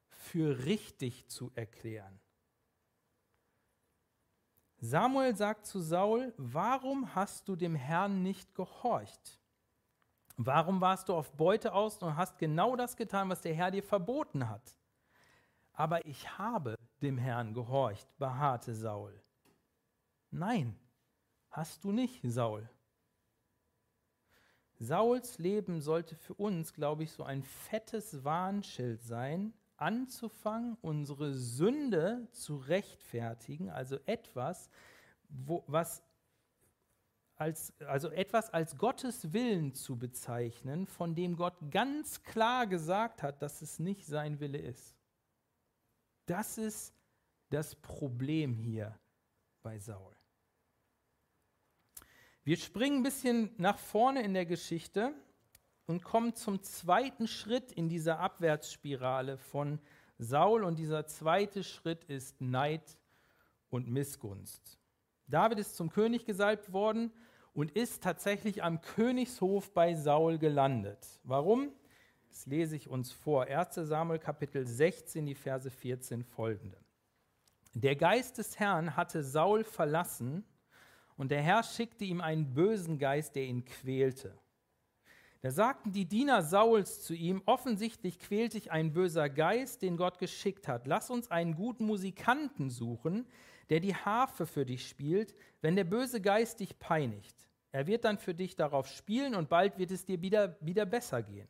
für 0.08 0.64
richtig 0.64 1.28
zu 1.28 1.50
erklären. 1.54 2.20
Samuel 4.78 5.34
sagt 5.34 5.66
zu 5.66 5.80
Saul, 5.80 6.34
warum 6.36 7.14
hast 7.14 7.48
du 7.48 7.56
dem 7.56 7.74
Herrn 7.74 8.22
nicht 8.22 8.54
gehorcht? 8.54 9.40
Warum 10.36 10.80
warst 10.80 11.08
du 11.08 11.14
auf 11.14 11.32
Beute 11.32 11.72
aus 11.72 11.98
und 11.98 12.16
hast 12.16 12.38
genau 12.38 12.76
das 12.76 12.96
getan, 12.96 13.30
was 13.30 13.40
der 13.40 13.54
Herr 13.54 13.70
dir 13.70 13.82
verboten 13.82 14.48
hat? 14.48 14.76
Aber 15.76 16.04
ich 16.06 16.38
habe 16.38 16.74
dem 17.02 17.18
Herrn 17.18 17.52
gehorcht, 17.54 18.08
beharrte 18.18 18.74
Saul. 18.74 19.22
Nein, 20.30 20.74
hast 21.50 21.84
du 21.84 21.92
nicht, 21.92 22.20
Saul. 22.24 22.68
Sauls 24.78 25.38
Leben 25.38 25.80
sollte 25.80 26.14
für 26.16 26.34
uns, 26.34 26.72
glaube 26.72 27.04
ich, 27.04 27.12
so 27.12 27.24
ein 27.24 27.42
fettes 27.42 28.24
Warnschild 28.24 29.02
sein, 29.02 29.52
anzufangen, 29.76 30.76
unsere 30.80 31.34
Sünde 31.34 32.26
zu 32.32 32.56
rechtfertigen, 32.56 33.70
also 33.70 33.98
etwas, 34.06 34.70
wo, 35.28 35.62
was 35.66 36.02
als, 37.36 37.78
also 37.80 38.08
etwas 38.08 38.52
als 38.52 38.78
Gottes 38.78 39.34
Willen 39.34 39.74
zu 39.74 39.98
bezeichnen, 39.98 40.86
von 40.86 41.14
dem 41.14 41.36
Gott 41.36 41.56
ganz 41.70 42.22
klar 42.22 42.66
gesagt 42.66 43.22
hat, 43.22 43.42
dass 43.42 43.60
es 43.60 43.78
nicht 43.78 44.06
sein 44.06 44.40
Wille 44.40 44.58
ist. 44.58 44.95
Das 46.26 46.58
ist 46.58 46.92
das 47.50 47.74
Problem 47.76 48.56
hier 48.56 48.98
bei 49.62 49.78
Saul. 49.78 50.14
Wir 52.44 52.56
springen 52.56 52.98
ein 52.98 53.02
bisschen 53.02 53.50
nach 53.56 53.78
vorne 53.78 54.22
in 54.22 54.34
der 54.34 54.46
Geschichte 54.46 55.12
und 55.86 56.02
kommen 56.02 56.34
zum 56.34 56.62
zweiten 56.62 57.26
Schritt 57.26 57.72
in 57.72 57.88
dieser 57.88 58.18
Abwärtsspirale 58.18 59.38
von 59.38 59.80
Saul. 60.18 60.64
Und 60.64 60.78
dieser 60.78 61.06
zweite 61.06 61.64
Schritt 61.64 62.04
ist 62.04 62.40
Neid 62.40 62.98
und 63.70 63.88
Missgunst. 63.88 64.78
David 65.28 65.58
ist 65.58 65.76
zum 65.76 65.90
König 65.90 66.24
gesalbt 66.24 66.72
worden 66.72 67.12
und 67.52 67.72
ist 67.72 68.02
tatsächlich 68.02 68.62
am 68.62 68.80
Königshof 68.80 69.72
bei 69.72 69.94
Saul 69.94 70.38
gelandet. 70.38 71.04
Warum? 71.24 71.72
Das 72.36 72.44
lese 72.44 72.76
ich 72.76 72.90
uns 72.90 73.12
vor. 73.12 73.44
1 73.44 73.76
Samuel 73.76 74.18
Kapitel 74.18 74.66
16, 74.66 75.24
die 75.24 75.34
Verse 75.34 75.70
14 75.70 76.22
folgende. 76.22 76.76
Der 77.72 77.96
Geist 77.96 78.36
des 78.36 78.58
Herrn 78.58 78.94
hatte 78.94 79.22
Saul 79.22 79.64
verlassen 79.64 80.44
und 81.16 81.30
der 81.30 81.40
Herr 81.40 81.62
schickte 81.62 82.04
ihm 82.04 82.20
einen 82.20 82.52
bösen 82.52 82.98
Geist, 82.98 83.36
der 83.36 83.44
ihn 83.44 83.64
quälte. 83.64 84.38
Da 85.40 85.50
sagten 85.50 85.92
die 85.92 86.04
Diener 86.04 86.42
Sauls 86.42 87.00
zu 87.00 87.14
ihm, 87.14 87.40
offensichtlich 87.46 88.18
quält 88.18 88.52
dich 88.52 88.70
ein 88.70 88.92
böser 88.92 89.30
Geist, 89.30 89.80
den 89.80 89.96
Gott 89.96 90.18
geschickt 90.18 90.68
hat. 90.68 90.86
Lass 90.86 91.08
uns 91.08 91.30
einen 91.30 91.56
guten 91.56 91.86
Musikanten 91.86 92.68
suchen, 92.68 93.26
der 93.70 93.80
die 93.80 93.94
Harfe 93.94 94.44
für 94.44 94.66
dich 94.66 94.86
spielt, 94.86 95.34
wenn 95.62 95.74
der 95.74 95.84
böse 95.84 96.20
Geist 96.20 96.60
dich 96.60 96.78
peinigt. 96.78 97.48
Er 97.72 97.86
wird 97.86 98.04
dann 98.04 98.18
für 98.18 98.34
dich 98.34 98.56
darauf 98.56 98.88
spielen 98.88 99.34
und 99.34 99.48
bald 99.48 99.78
wird 99.78 99.90
es 99.90 100.04
dir 100.04 100.20
wieder, 100.20 100.58
wieder 100.60 100.84
besser 100.84 101.22
gehen. 101.22 101.48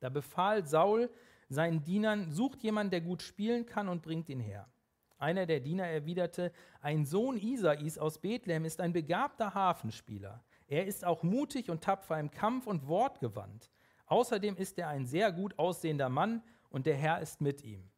Da 0.00 0.08
befahl 0.08 0.66
Saul 0.66 1.10
seinen 1.48 1.84
Dienern, 1.84 2.32
sucht 2.32 2.62
jemanden, 2.62 2.90
der 2.90 3.00
gut 3.00 3.22
spielen 3.22 3.66
kann 3.66 3.88
und 3.88 4.02
bringt 4.02 4.28
ihn 4.28 4.40
her. 4.40 4.68
Einer 5.18 5.44
der 5.44 5.60
Diener 5.60 5.86
erwiderte, 5.86 6.52
ein 6.80 7.04
Sohn 7.04 7.36
Isais 7.36 7.98
aus 7.98 8.18
Bethlehem 8.18 8.64
ist 8.64 8.80
ein 8.80 8.94
begabter 8.94 9.52
Hafenspieler. 9.52 10.42
Er 10.66 10.86
ist 10.86 11.04
auch 11.04 11.22
mutig 11.22 11.70
und 11.70 11.84
tapfer 11.84 12.18
im 12.18 12.30
Kampf 12.30 12.66
und 12.66 12.86
wortgewandt. 12.88 13.70
Außerdem 14.06 14.56
ist 14.56 14.78
er 14.78 14.88
ein 14.88 15.06
sehr 15.06 15.30
gut 15.30 15.58
aussehender 15.58 16.08
Mann 16.08 16.42
und 16.70 16.86
der 16.86 16.96
Herr 16.96 17.20
ist 17.20 17.40
mit 17.40 17.62
ihm. 17.62 17.90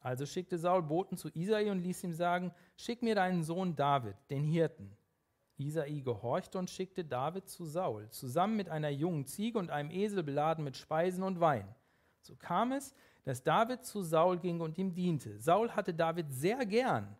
Also 0.00 0.26
schickte 0.26 0.58
Saul 0.58 0.82
Boten 0.82 1.16
zu 1.16 1.28
Isai 1.28 1.70
und 1.70 1.78
ließ 1.78 2.02
ihm 2.02 2.12
sagen, 2.12 2.52
schick 2.76 3.02
mir 3.02 3.14
deinen 3.14 3.44
Sohn 3.44 3.76
David, 3.76 4.16
den 4.30 4.42
Hirten. 4.42 4.96
Isai 5.58 6.00
gehorchte 6.00 6.58
und 6.58 6.70
schickte 6.70 7.04
David 7.04 7.48
zu 7.48 7.64
Saul, 7.64 8.08
zusammen 8.10 8.56
mit 8.56 8.68
einer 8.68 8.90
jungen 8.90 9.26
Ziege 9.26 9.58
und 9.58 9.70
einem 9.70 9.90
Esel 9.90 10.22
beladen 10.22 10.64
mit 10.64 10.76
Speisen 10.76 11.22
und 11.22 11.40
Wein. 11.40 11.74
So 12.22 12.36
kam 12.36 12.72
es, 12.72 12.94
dass 13.24 13.42
David 13.42 13.84
zu 13.84 14.02
Saul 14.02 14.38
ging 14.38 14.60
und 14.60 14.78
ihm 14.78 14.94
diente. 14.94 15.38
Saul 15.38 15.70
hatte 15.70 15.92
David 15.92 16.32
sehr 16.32 16.64
gern 16.64 17.16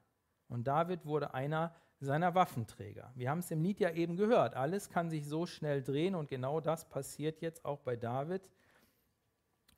und 0.48 0.66
David 0.66 1.04
wurde 1.04 1.34
einer 1.34 1.74
seiner 2.00 2.34
Waffenträger. 2.34 3.12
Wir 3.14 3.30
haben 3.30 3.40
es 3.40 3.50
im 3.50 3.62
Lied 3.62 3.80
ja 3.80 3.90
eben 3.90 4.16
gehört. 4.16 4.54
Alles 4.54 4.88
kann 4.88 5.10
sich 5.10 5.26
so 5.26 5.46
schnell 5.46 5.82
drehen 5.82 6.14
und 6.14 6.28
genau 6.28 6.60
das 6.60 6.88
passiert 6.88 7.40
jetzt 7.40 7.64
auch 7.64 7.80
bei 7.80 7.96
David. 7.96 8.48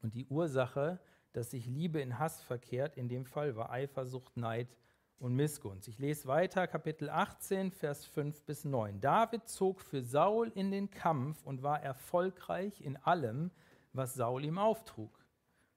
Und 0.03 0.15
die 0.15 0.27
Ursache, 0.27 1.01
dass 1.33 1.51
sich 1.51 1.67
Liebe 1.67 2.01
in 2.01 2.19
Hass 2.19 2.43
verkehrt, 2.43 2.97
in 2.97 3.09
dem 3.09 3.25
Fall 3.25 3.57
war 3.57 3.71
Eifersucht, 3.71 4.37
Neid 4.37 4.69
und 5.21 5.35
Missgunst. 5.35 5.87
Ich 5.87 5.99
lese 5.99 6.27
weiter, 6.27 6.67
Kapitel 6.67 7.11
18, 7.11 7.71
Vers 7.73 8.07
5 8.07 8.43
bis 8.43 8.65
9. 8.65 9.01
David 9.01 9.49
zog 9.49 9.83
für 9.83 10.03
Saul 10.03 10.51
in 10.55 10.71
den 10.71 10.91
Kampf 10.91 11.45
und 11.45 11.63
war 11.63 11.83
erfolgreich 11.83 12.81
in 12.81 12.97
allem, 12.97 13.51
was 13.93 14.15
Saul 14.15 14.45
ihm 14.45 14.59
auftrug. 14.59 15.11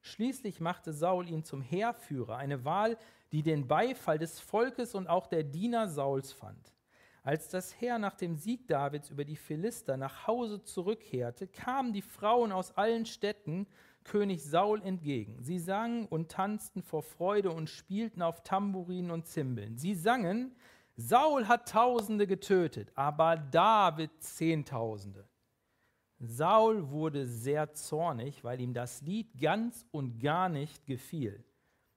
Schließlich 0.01 0.61
machte 0.61 0.93
Saul 0.93 1.29
ihn 1.29 1.43
zum 1.43 1.61
Heerführer, 1.61 2.37
eine 2.37 2.63
Wahl, 2.63 2.97
die 3.33 3.43
den 3.43 3.67
Beifall 3.67 4.17
des 4.17 4.39
Volkes 4.39 4.95
und 4.95 5.07
auch 5.07 5.27
der 5.27 5.43
Diener 5.43 5.89
Sauls 5.89 6.31
fand. 6.31 6.73
Als 7.21 7.49
das 7.49 7.79
Heer 7.79 7.99
nach 7.99 8.15
dem 8.15 8.35
Sieg 8.35 8.67
Davids 8.67 9.09
über 9.09 9.25
die 9.25 9.37
Philister 9.37 9.97
nach 9.97 10.27
Hause 10.27 10.63
zurückkehrte, 10.63 11.47
kamen 11.47 11.93
die 11.93 12.01
Frauen 12.01 12.51
aus 12.51 12.75
allen 12.77 13.05
Städten 13.05 13.67
König 14.03 14.43
Saul 14.43 14.81
entgegen. 14.81 15.41
Sie 15.41 15.59
sangen 15.59 16.05
und 16.05 16.29
tanzten 16.29 16.81
vor 16.81 17.03
Freude 17.03 17.51
und 17.51 17.69
spielten 17.69 18.21
auf 18.21 18.43
Tamburinen 18.43 19.11
und 19.11 19.27
Zimbeln. 19.27 19.77
Sie 19.77 19.95
sangen, 19.95 20.55
Saul 20.95 21.47
hat 21.47 21.69
Tausende 21.69 22.27
getötet, 22.27 22.91
aber 22.95 23.37
David 23.37 24.11
Zehntausende. 24.19 25.27
Saul 26.19 26.89
wurde 26.89 27.25
sehr 27.25 27.73
zornig, 27.73 28.43
weil 28.43 28.61
ihm 28.61 28.73
das 28.73 29.01
Lied 29.01 29.39
ganz 29.39 29.85
und 29.91 30.19
gar 30.19 30.49
nicht 30.49 30.85
gefiel. 30.85 31.43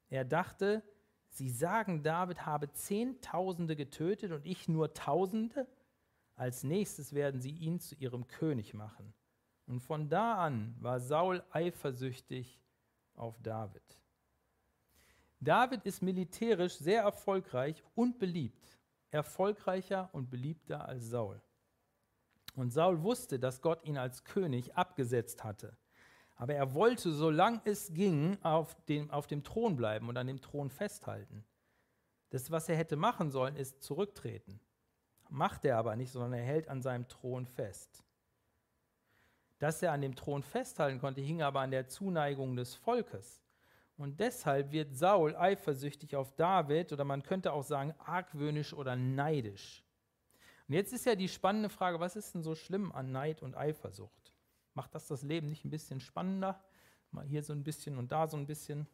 Er 0.08 0.24
dachte, 0.24 0.82
sie 1.28 1.50
sagen, 1.50 2.02
David 2.02 2.46
habe 2.46 2.72
Zehntausende 2.72 3.76
getötet 3.76 4.32
und 4.32 4.46
ich 4.46 4.68
nur 4.68 4.94
Tausende? 4.94 5.68
Als 6.34 6.64
nächstes 6.64 7.12
werden 7.12 7.40
sie 7.40 7.52
ihn 7.52 7.78
zu 7.78 7.94
ihrem 7.94 8.26
König 8.26 8.74
machen. 8.74 9.14
Und 9.66 9.80
von 9.80 10.08
da 10.08 10.36
an 10.36 10.76
war 10.80 11.00
Saul 11.00 11.42
eifersüchtig 11.50 12.60
auf 13.14 13.40
David. 13.42 13.82
David 15.40 15.84
ist 15.84 16.02
militärisch 16.02 16.76
sehr 16.76 17.02
erfolgreich 17.02 17.82
und 17.94 18.18
beliebt, 18.18 18.78
erfolgreicher 19.10 20.08
und 20.12 20.30
beliebter 20.30 20.86
als 20.88 21.10
Saul. 21.10 21.40
Und 22.54 22.72
Saul 22.72 23.02
wusste, 23.02 23.38
dass 23.38 23.60
Gott 23.60 23.84
ihn 23.84 23.98
als 23.98 24.24
König 24.24 24.74
abgesetzt 24.76 25.44
hatte. 25.44 25.76
Aber 26.36 26.54
er 26.54 26.74
wollte, 26.74 27.12
solange 27.12 27.60
es 27.64 27.92
ging, 27.92 28.38
auf 28.42 28.74
dem, 28.86 29.10
auf 29.10 29.26
dem 29.26 29.42
Thron 29.42 29.76
bleiben 29.76 30.08
und 30.08 30.16
an 30.16 30.26
dem 30.26 30.40
Thron 30.40 30.70
festhalten. 30.70 31.44
Das, 32.30 32.50
was 32.50 32.68
er 32.68 32.76
hätte 32.76 32.96
machen 32.96 33.30
sollen, 33.30 33.56
ist 33.56 33.82
zurücktreten. 33.82 34.60
Macht 35.28 35.64
er 35.64 35.76
aber 35.76 35.96
nicht, 35.96 36.12
sondern 36.12 36.34
er 36.34 36.44
hält 36.44 36.68
an 36.68 36.82
seinem 36.82 37.08
Thron 37.08 37.46
fest. 37.46 38.04
Dass 39.58 39.82
er 39.82 39.92
an 39.92 40.02
dem 40.02 40.14
Thron 40.14 40.42
festhalten 40.42 41.00
konnte, 41.00 41.20
hing 41.20 41.42
aber 41.42 41.60
an 41.60 41.70
der 41.70 41.88
Zuneigung 41.88 42.56
des 42.56 42.74
Volkes. 42.74 43.42
Und 43.96 44.20
deshalb 44.20 44.72
wird 44.72 44.94
Saul 44.94 45.34
eifersüchtig 45.36 46.14
auf 46.16 46.34
David 46.36 46.92
oder 46.92 47.04
man 47.04 47.22
könnte 47.22 47.52
auch 47.52 47.62
sagen 47.62 47.94
argwöhnisch 47.98 48.74
oder 48.74 48.94
neidisch. 48.94 49.82
Und 50.68 50.74
jetzt 50.74 50.92
ist 50.92 51.06
ja 51.06 51.14
die 51.14 51.28
spannende 51.28 51.68
Frage, 51.70 52.00
was 52.00 52.16
ist 52.16 52.34
denn 52.34 52.42
so 52.42 52.54
schlimm 52.54 52.92
an 52.92 53.12
Neid 53.12 53.42
und 53.42 53.56
Eifersucht? 53.56 54.34
Macht 54.74 54.94
das 54.94 55.06
das 55.06 55.22
Leben 55.22 55.48
nicht 55.48 55.64
ein 55.64 55.70
bisschen 55.70 56.00
spannender? 56.00 56.62
Mal 57.10 57.24
hier 57.24 57.42
so 57.42 57.52
ein 57.52 57.62
bisschen 57.62 57.96
und 57.96 58.12
da 58.12 58.26
so 58.26 58.36
ein 58.36 58.46
bisschen. 58.46 58.86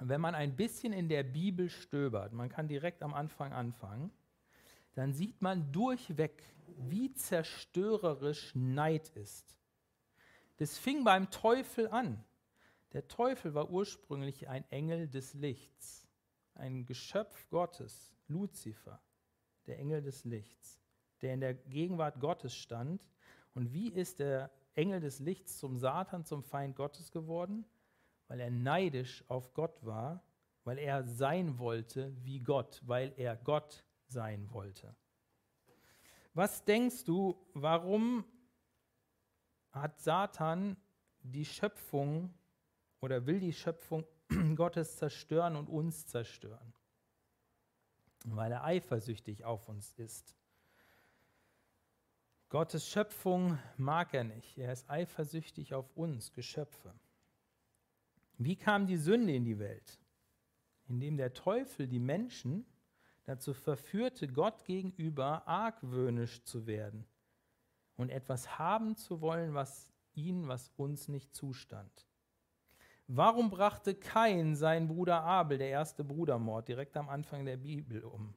Wenn 0.00 0.20
man 0.20 0.34
ein 0.34 0.56
bisschen 0.56 0.92
in 0.92 1.08
der 1.08 1.22
Bibel 1.22 1.70
stöbert, 1.70 2.32
man 2.32 2.48
kann 2.48 2.66
direkt 2.66 3.02
am 3.02 3.14
Anfang 3.14 3.52
anfangen, 3.52 4.10
dann 4.98 5.12
sieht 5.12 5.40
man 5.40 5.70
durchweg, 5.70 6.42
wie 6.76 7.14
zerstörerisch 7.14 8.52
Neid 8.56 9.08
ist. 9.10 9.56
Das 10.56 10.76
fing 10.76 11.04
beim 11.04 11.30
Teufel 11.30 11.88
an. 11.88 12.24
Der 12.92 13.06
Teufel 13.06 13.54
war 13.54 13.70
ursprünglich 13.70 14.48
ein 14.48 14.68
Engel 14.70 15.06
des 15.06 15.34
Lichts, 15.34 16.08
ein 16.54 16.84
Geschöpf 16.84 17.48
Gottes, 17.48 18.12
Luzifer 18.26 19.00
der 19.68 19.78
Engel 19.78 20.02
des 20.02 20.24
Lichts, 20.24 20.80
der 21.22 21.34
in 21.34 21.40
der 21.40 21.54
Gegenwart 21.54 22.18
Gottes 22.18 22.56
stand. 22.56 23.08
Und 23.54 23.72
wie 23.72 23.90
ist 23.90 24.18
der 24.18 24.50
Engel 24.74 24.98
des 24.98 25.20
Lichts 25.20 25.58
zum 25.58 25.78
Satan, 25.78 26.24
zum 26.24 26.42
Feind 26.42 26.74
Gottes 26.74 27.12
geworden? 27.12 27.64
Weil 28.26 28.40
er 28.40 28.50
neidisch 28.50 29.22
auf 29.28 29.54
Gott 29.54 29.84
war, 29.84 30.24
weil 30.64 30.78
er 30.78 31.04
sein 31.04 31.58
wollte 31.58 32.12
wie 32.24 32.40
Gott, 32.40 32.82
weil 32.84 33.12
er 33.16 33.36
Gott 33.36 33.84
sein 34.08 34.50
wollte. 34.52 34.94
Was 36.34 36.64
denkst 36.64 37.04
du, 37.04 37.36
warum 37.54 38.24
hat 39.70 40.00
Satan 40.00 40.76
die 41.20 41.44
Schöpfung 41.44 42.34
oder 43.00 43.26
will 43.26 43.40
die 43.40 43.52
Schöpfung 43.52 44.04
Gottes 44.56 44.96
zerstören 44.96 45.56
und 45.56 45.68
uns 45.68 46.06
zerstören? 46.06 46.72
weil 48.24 48.52
er 48.52 48.64
eifersüchtig 48.64 49.44
auf 49.44 49.68
uns 49.68 49.92
ist. 49.94 50.34
Gottes 52.48 52.88
Schöpfung 52.88 53.58
mag 53.76 54.14
er 54.14 54.24
nicht. 54.24 54.56
Er 54.58 54.72
ist 54.72 54.88
eifersüchtig 54.88 55.74
auf 55.74 55.94
uns, 55.96 56.32
Geschöpfe. 56.32 56.94
Wie 58.38 58.56
kam 58.56 58.86
die 58.86 58.96
Sünde 58.96 59.34
in 59.34 59.44
die 59.44 59.58
Welt? 59.58 59.98
Indem 60.86 61.16
der 61.16 61.34
Teufel 61.34 61.86
die 61.86 61.98
Menschen 61.98 62.64
dazu 63.28 63.52
verführte, 63.52 64.26
Gott 64.26 64.64
gegenüber 64.64 65.46
argwöhnisch 65.46 66.42
zu 66.44 66.66
werden 66.66 67.06
und 67.96 68.08
etwas 68.08 68.58
haben 68.58 68.96
zu 68.96 69.20
wollen, 69.20 69.52
was 69.52 69.92
ihnen, 70.14 70.48
was 70.48 70.70
uns 70.76 71.08
nicht 71.08 71.34
zustand. 71.34 72.06
Warum 73.06 73.50
brachte 73.50 73.94
Kain 73.94 74.56
seinen 74.56 74.88
Bruder 74.88 75.22
Abel, 75.22 75.58
der 75.58 75.68
erste 75.68 76.04
Brudermord, 76.04 76.68
direkt 76.68 76.96
am 76.96 77.10
Anfang 77.10 77.44
der 77.44 77.58
Bibel 77.58 78.02
um? 78.02 78.34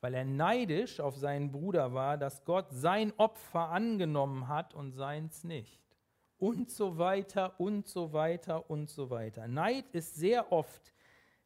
Weil 0.00 0.14
er 0.14 0.24
neidisch 0.24 1.00
auf 1.00 1.16
seinen 1.16 1.52
Bruder 1.52 1.92
war, 1.92 2.16
dass 2.16 2.44
Gott 2.46 2.68
sein 2.70 3.12
Opfer 3.18 3.68
angenommen 3.68 4.48
hat 4.48 4.72
und 4.72 4.92
seins 4.92 5.44
nicht. 5.44 5.82
Und 6.38 6.70
so 6.70 6.96
weiter 6.96 7.60
und 7.60 7.86
so 7.86 8.12
weiter 8.14 8.70
und 8.70 8.88
so 8.88 9.10
weiter. 9.10 9.48
Neid 9.48 9.90
ist 9.92 10.14
sehr 10.14 10.50
oft 10.50 10.94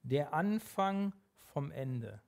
der 0.03 0.33
Anfang 0.33 1.13
vom 1.39 1.73
Ende. 1.73 2.23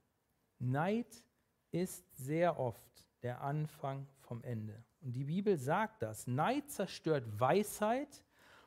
Neid 0.64 1.24
ist 1.70 2.04
sehr 2.16 2.58
oft 2.58 3.06
der 3.22 3.42
Anfang 3.42 4.06
vom 4.20 4.42
Ende. 4.42 4.84
Und 5.00 5.12
die 5.14 5.24
Bibel 5.24 5.56
sagt 5.56 6.02
das. 6.02 6.26
Neid 6.26 6.70
zerstört 6.70 7.24
Weisheit 7.38 8.24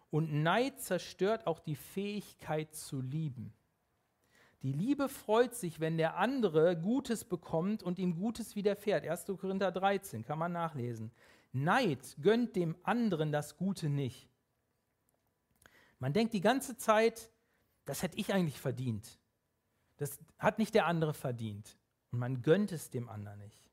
und 0.09 0.43
Neid 0.43 0.79
zerstört 0.79 1.47
auch 1.47 1.59
die 1.59 1.75
Fähigkeit 1.75 2.73
zu 2.75 3.01
lieben. 3.01 3.53
Die 4.63 4.71
Liebe 4.71 5.07
freut 5.07 5.53
sich, 5.53 5.79
wenn 5.79 5.97
der 5.97 6.17
andere 6.17 6.75
Gutes 6.75 7.23
bekommt 7.23 7.83
und 7.83 7.99
ihm 7.99 8.15
Gutes 8.15 8.55
widerfährt. 8.55 9.05
1. 9.05 9.25
Korinther 9.25 9.71
13 9.71 10.25
kann 10.25 10.39
man 10.39 10.51
nachlesen. 10.51 11.11
Neid 11.53 12.17
gönnt 12.21 12.55
dem 12.55 12.75
anderen 12.83 13.31
das 13.31 13.57
Gute 13.57 13.89
nicht. 13.89 14.27
Man 15.99 16.13
denkt 16.13 16.33
die 16.33 16.41
ganze 16.41 16.77
Zeit, 16.77 17.31
das 17.85 18.03
hätte 18.03 18.17
ich 18.17 18.33
eigentlich 18.33 18.59
verdient. 18.59 19.19
Das 19.97 20.19
hat 20.37 20.59
nicht 20.59 20.75
der 20.75 20.85
andere 20.85 21.13
verdient. 21.13 21.76
Und 22.11 22.19
man 22.19 22.41
gönnt 22.41 22.71
es 22.71 22.89
dem 22.89 23.09
anderen 23.09 23.39
nicht. 23.39 23.69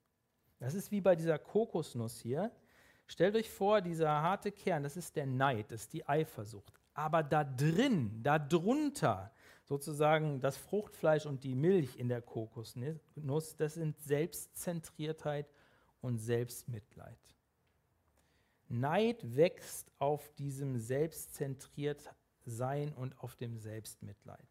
Das 0.58 0.74
ist 0.74 0.90
wie 0.90 1.00
bei 1.00 1.16
dieser 1.16 1.38
Kokosnuss 1.38 2.20
hier. 2.20 2.50
Stellt 3.06 3.36
euch 3.36 3.50
vor, 3.50 3.80
dieser 3.80 4.08
harte 4.08 4.50
Kern, 4.50 4.82
das 4.82 4.96
ist 4.96 5.14
der 5.16 5.26
Neid, 5.26 5.70
das 5.70 5.82
ist 5.82 5.92
die 5.92 6.08
Eifersucht. 6.08 6.72
Aber 6.94 7.22
da 7.22 7.44
drin, 7.44 8.22
da 8.22 8.38
drunter, 8.38 9.30
sozusagen 9.64 10.40
das 10.40 10.56
Fruchtfleisch 10.56 11.26
und 11.26 11.44
die 11.44 11.54
Milch 11.54 11.98
in 11.98 12.08
der 12.08 12.22
Kokosnuss, 12.22 13.56
das 13.56 13.74
sind 13.74 14.00
Selbstzentriertheit 14.00 15.52
und 16.00 16.18
Selbstmitleid. 16.18 17.18
Neid 18.68 19.36
wächst 19.36 19.92
auf 19.98 20.32
diesem 20.34 20.78
Selbstzentriertsein 20.78 22.94
und 22.94 23.18
auf 23.20 23.36
dem 23.36 23.58
Selbstmitleid. 23.58 24.48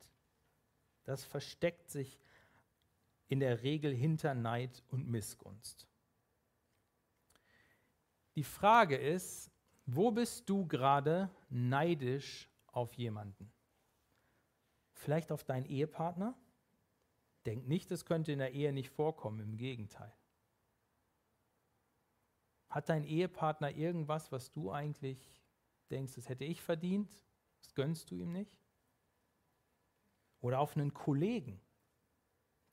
Das 1.06 1.24
versteckt 1.24 1.90
sich 1.90 2.20
in 3.28 3.40
der 3.40 3.64
Regel 3.64 3.94
hinter 3.94 4.34
Neid 4.34 4.84
und 4.90 5.08
Missgunst. 5.08 5.88
Die 8.36 8.44
Frage 8.44 8.98
ist, 8.98 9.52
wo 9.86 10.12
bist 10.12 10.50
du 10.50 10.66
gerade 10.66 11.30
neidisch 11.50 12.50
auf 12.68 12.94
jemanden? 12.94 13.52
Vielleicht 14.94 15.32
auf 15.32 15.44
deinen 15.44 15.66
Ehepartner? 15.66 16.36
Denk 17.46 17.68
nicht, 17.68 17.92
es 17.92 18.06
könnte 18.06 18.32
in 18.32 18.40
der 18.40 18.54
Ehe 18.54 18.72
nicht 18.72 18.90
vorkommen, 18.90 19.40
im 19.42 19.58
Gegenteil. 19.58 20.14
Hat 22.70 22.90
dein 22.90 23.04
Ehepartner 23.04 23.72
irgendwas, 23.72 24.32
was 24.32 24.52
du 24.52 24.72
eigentlich 24.72 25.44
denkst, 25.92 26.16
das 26.16 26.30
hätte 26.30 26.46
ich 26.46 26.62
verdient? 26.62 27.12
Das 27.62 27.76
gönnst 27.76 28.10
du 28.10 28.16
ihm 28.16 28.32
nicht? 28.32 28.58
Oder 30.40 30.60
auf 30.60 30.76
einen 30.76 30.94
Kollegen? 30.94 31.62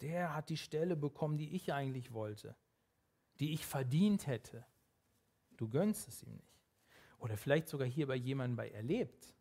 Der 0.01 0.35
hat 0.35 0.49
die 0.49 0.57
Stelle 0.57 0.97
bekommen, 0.97 1.37
die 1.37 1.55
ich 1.55 1.73
eigentlich 1.73 2.13
wollte, 2.13 2.57
die 3.39 3.53
ich 3.53 3.67
verdient 3.67 4.27
hätte. 4.27 4.65
Du 5.57 5.69
gönnst 5.69 6.09
es 6.09 6.23
ihm 6.23 6.35
nicht. 6.35 6.61
Oder 7.19 7.37
vielleicht 7.37 7.69
sogar 7.69 7.87
hier 7.87 8.07
bei 8.07 8.17
jemandem 8.17 8.57
bei 8.57 8.71
erlebt, 8.71 9.35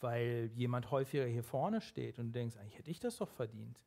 weil 0.00 0.50
jemand 0.54 0.90
häufiger 0.90 1.26
hier 1.26 1.42
vorne 1.42 1.80
steht 1.80 2.18
und 2.18 2.26
du 2.26 2.32
denkst, 2.32 2.56
eigentlich 2.56 2.78
hätte 2.78 2.90
ich 2.90 3.00
das 3.00 3.16
doch 3.16 3.30
verdient. 3.30 3.80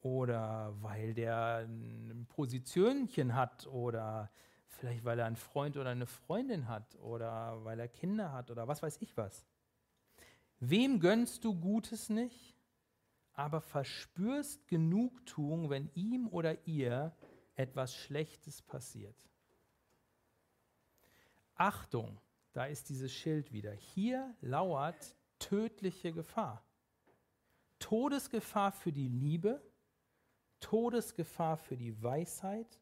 Oder 0.00 0.74
weil 0.80 1.14
der 1.14 1.66
ein 1.68 2.26
Positionchen 2.28 3.34
hat 3.34 3.66
oder 3.66 4.30
vielleicht 4.66 5.04
weil 5.04 5.18
er 5.18 5.26
einen 5.26 5.36
Freund 5.36 5.76
oder 5.76 5.90
eine 5.90 6.06
Freundin 6.06 6.66
hat 6.66 6.96
oder 6.96 7.62
weil 7.64 7.78
er 7.78 7.88
Kinder 7.88 8.32
hat 8.32 8.50
oder 8.50 8.66
was 8.66 8.82
weiß 8.82 8.98
ich 9.00 9.16
was. 9.16 9.46
Wem 10.58 10.98
gönnst 10.98 11.44
du 11.44 11.54
Gutes 11.54 12.08
nicht, 12.08 12.56
aber 13.32 13.60
verspürst 13.60 14.66
Genugtuung, 14.68 15.70
wenn 15.70 15.90
ihm 15.94 16.28
oder 16.28 16.66
ihr 16.66 17.16
etwas 17.54 17.94
Schlechtes 17.94 18.62
passiert? 18.62 19.16
Achtung, 21.54 22.20
da 22.52 22.66
ist 22.66 22.88
dieses 22.88 23.12
Schild 23.12 23.52
wieder. 23.52 23.72
Hier 23.72 24.34
lauert 24.40 25.14
tödliche 25.38 26.12
Gefahr. 26.12 26.64
Todesgefahr 27.78 28.72
für 28.72 28.92
die 28.92 29.08
Liebe, 29.08 29.62
Todesgefahr 30.60 31.56
für 31.56 31.76
die 31.76 32.00
Weisheit 32.02 32.80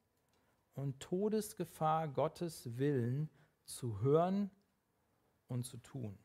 und 0.74 1.00
Todesgefahr, 1.00 2.08
Gottes 2.08 2.76
Willen 2.76 3.30
zu 3.64 4.00
hören 4.00 4.50
und 5.46 5.64
zu 5.64 5.78
tun. 5.78 6.18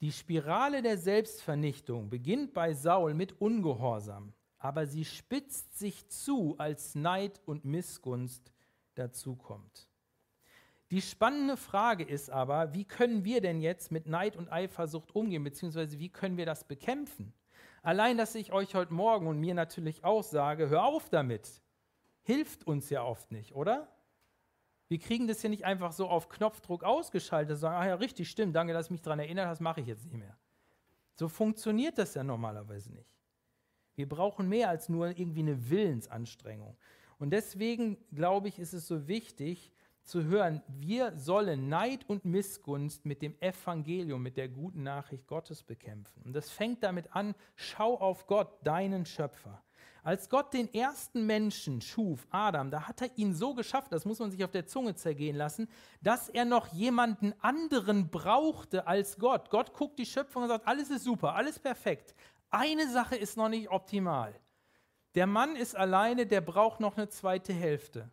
Die 0.00 0.12
Spirale 0.12 0.82
der 0.82 0.98
Selbstvernichtung 0.98 2.10
beginnt 2.10 2.52
bei 2.52 2.74
Saul 2.74 3.14
mit 3.14 3.40
Ungehorsam, 3.40 4.34
aber 4.58 4.86
sie 4.86 5.06
spitzt 5.06 5.78
sich 5.78 6.06
zu, 6.08 6.54
als 6.58 6.94
Neid 6.94 7.40
und 7.46 7.64
Missgunst 7.64 8.52
dazukommt. 8.94 9.88
Die 10.90 11.00
spannende 11.00 11.56
Frage 11.56 12.04
ist 12.04 12.30
aber, 12.30 12.74
wie 12.74 12.84
können 12.84 13.24
wir 13.24 13.40
denn 13.40 13.60
jetzt 13.60 13.90
mit 13.90 14.06
Neid 14.06 14.36
und 14.36 14.52
Eifersucht 14.52 15.14
umgehen, 15.16 15.42
beziehungsweise 15.42 15.98
wie 15.98 16.10
können 16.10 16.36
wir 16.36 16.46
das 16.46 16.64
bekämpfen? 16.64 17.32
Allein, 17.82 18.18
dass 18.18 18.34
ich 18.34 18.52
euch 18.52 18.74
heute 18.74 18.92
Morgen 18.92 19.26
und 19.26 19.40
mir 19.40 19.54
natürlich 19.54 20.04
auch 20.04 20.22
sage, 20.22 20.68
hör 20.68 20.84
auf 20.84 21.08
damit, 21.08 21.62
hilft 22.22 22.66
uns 22.66 22.90
ja 22.90 23.02
oft 23.02 23.32
nicht, 23.32 23.54
oder? 23.54 23.88
Wir 24.88 24.98
kriegen 24.98 25.26
das 25.26 25.42
ja 25.42 25.48
nicht 25.48 25.64
einfach 25.64 25.92
so 25.92 26.08
auf 26.08 26.28
Knopfdruck 26.28 26.84
ausgeschaltet, 26.84 27.58
sagen, 27.58 27.76
ach 27.78 27.86
ja, 27.86 27.94
richtig, 27.96 28.30
stimmt, 28.30 28.54
danke, 28.54 28.72
dass 28.72 28.88
du 28.88 28.94
mich 28.94 29.02
daran 29.02 29.18
erinnert 29.18 29.46
hast, 29.46 29.60
mache 29.60 29.80
ich 29.80 29.86
jetzt 29.86 30.04
nicht 30.04 30.16
mehr. 30.16 30.36
So 31.14 31.28
funktioniert 31.28 31.98
das 31.98 32.14
ja 32.14 32.22
normalerweise 32.22 32.92
nicht. 32.92 33.16
Wir 33.96 34.08
brauchen 34.08 34.48
mehr 34.48 34.68
als 34.68 34.88
nur 34.88 35.08
irgendwie 35.08 35.40
eine 35.40 35.70
Willensanstrengung. 35.70 36.76
Und 37.18 37.30
deswegen, 37.30 37.96
glaube 38.12 38.48
ich, 38.48 38.58
ist 38.58 38.74
es 38.74 38.86
so 38.86 39.08
wichtig, 39.08 39.72
zu 40.02 40.22
hören, 40.24 40.62
wir 40.68 41.16
sollen 41.16 41.68
Neid 41.68 42.08
und 42.08 42.24
Missgunst 42.24 43.04
mit 43.04 43.22
dem 43.22 43.34
Evangelium, 43.40 44.22
mit 44.22 44.36
der 44.36 44.48
guten 44.48 44.84
Nachricht 44.84 45.26
Gottes 45.26 45.64
bekämpfen. 45.64 46.22
Und 46.22 46.32
das 46.32 46.48
fängt 46.48 46.84
damit 46.84 47.14
an, 47.16 47.34
schau 47.56 47.98
auf 47.98 48.26
Gott, 48.26 48.64
deinen 48.64 49.04
Schöpfer. 49.04 49.62
Als 50.06 50.28
Gott 50.28 50.54
den 50.54 50.72
ersten 50.72 51.26
Menschen 51.26 51.80
schuf, 51.80 52.28
Adam, 52.30 52.70
da 52.70 52.82
hat 52.82 53.02
er 53.02 53.10
ihn 53.18 53.34
so 53.34 53.54
geschafft, 53.54 53.90
das 53.90 54.04
muss 54.04 54.20
man 54.20 54.30
sich 54.30 54.44
auf 54.44 54.52
der 54.52 54.64
Zunge 54.64 54.94
zergehen 54.94 55.34
lassen, 55.34 55.68
dass 56.00 56.28
er 56.28 56.44
noch 56.44 56.68
jemanden 56.68 57.34
anderen 57.40 58.08
brauchte 58.08 58.86
als 58.86 59.18
Gott. 59.18 59.50
Gott 59.50 59.72
guckt 59.72 59.98
die 59.98 60.06
Schöpfung 60.06 60.44
und 60.44 60.48
sagt, 60.48 60.68
alles 60.68 60.90
ist 60.90 61.02
super, 61.02 61.34
alles 61.34 61.58
perfekt. 61.58 62.14
Eine 62.50 62.88
Sache 62.88 63.16
ist 63.16 63.36
noch 63.36 63.48
nicht 63.48 63.68
optimal. 63.68 64.32
Der 65.16 65.26
Mann 65.26 65.56
ist 65.56 65.74
alleine, 65.74 66.24
der 66.24 66.40
braucht 66.40 66.78
noch 66.78 66.96
eine 66.96 67.08
zweite 67.08 67.52
Hälfte. 67.52 68.08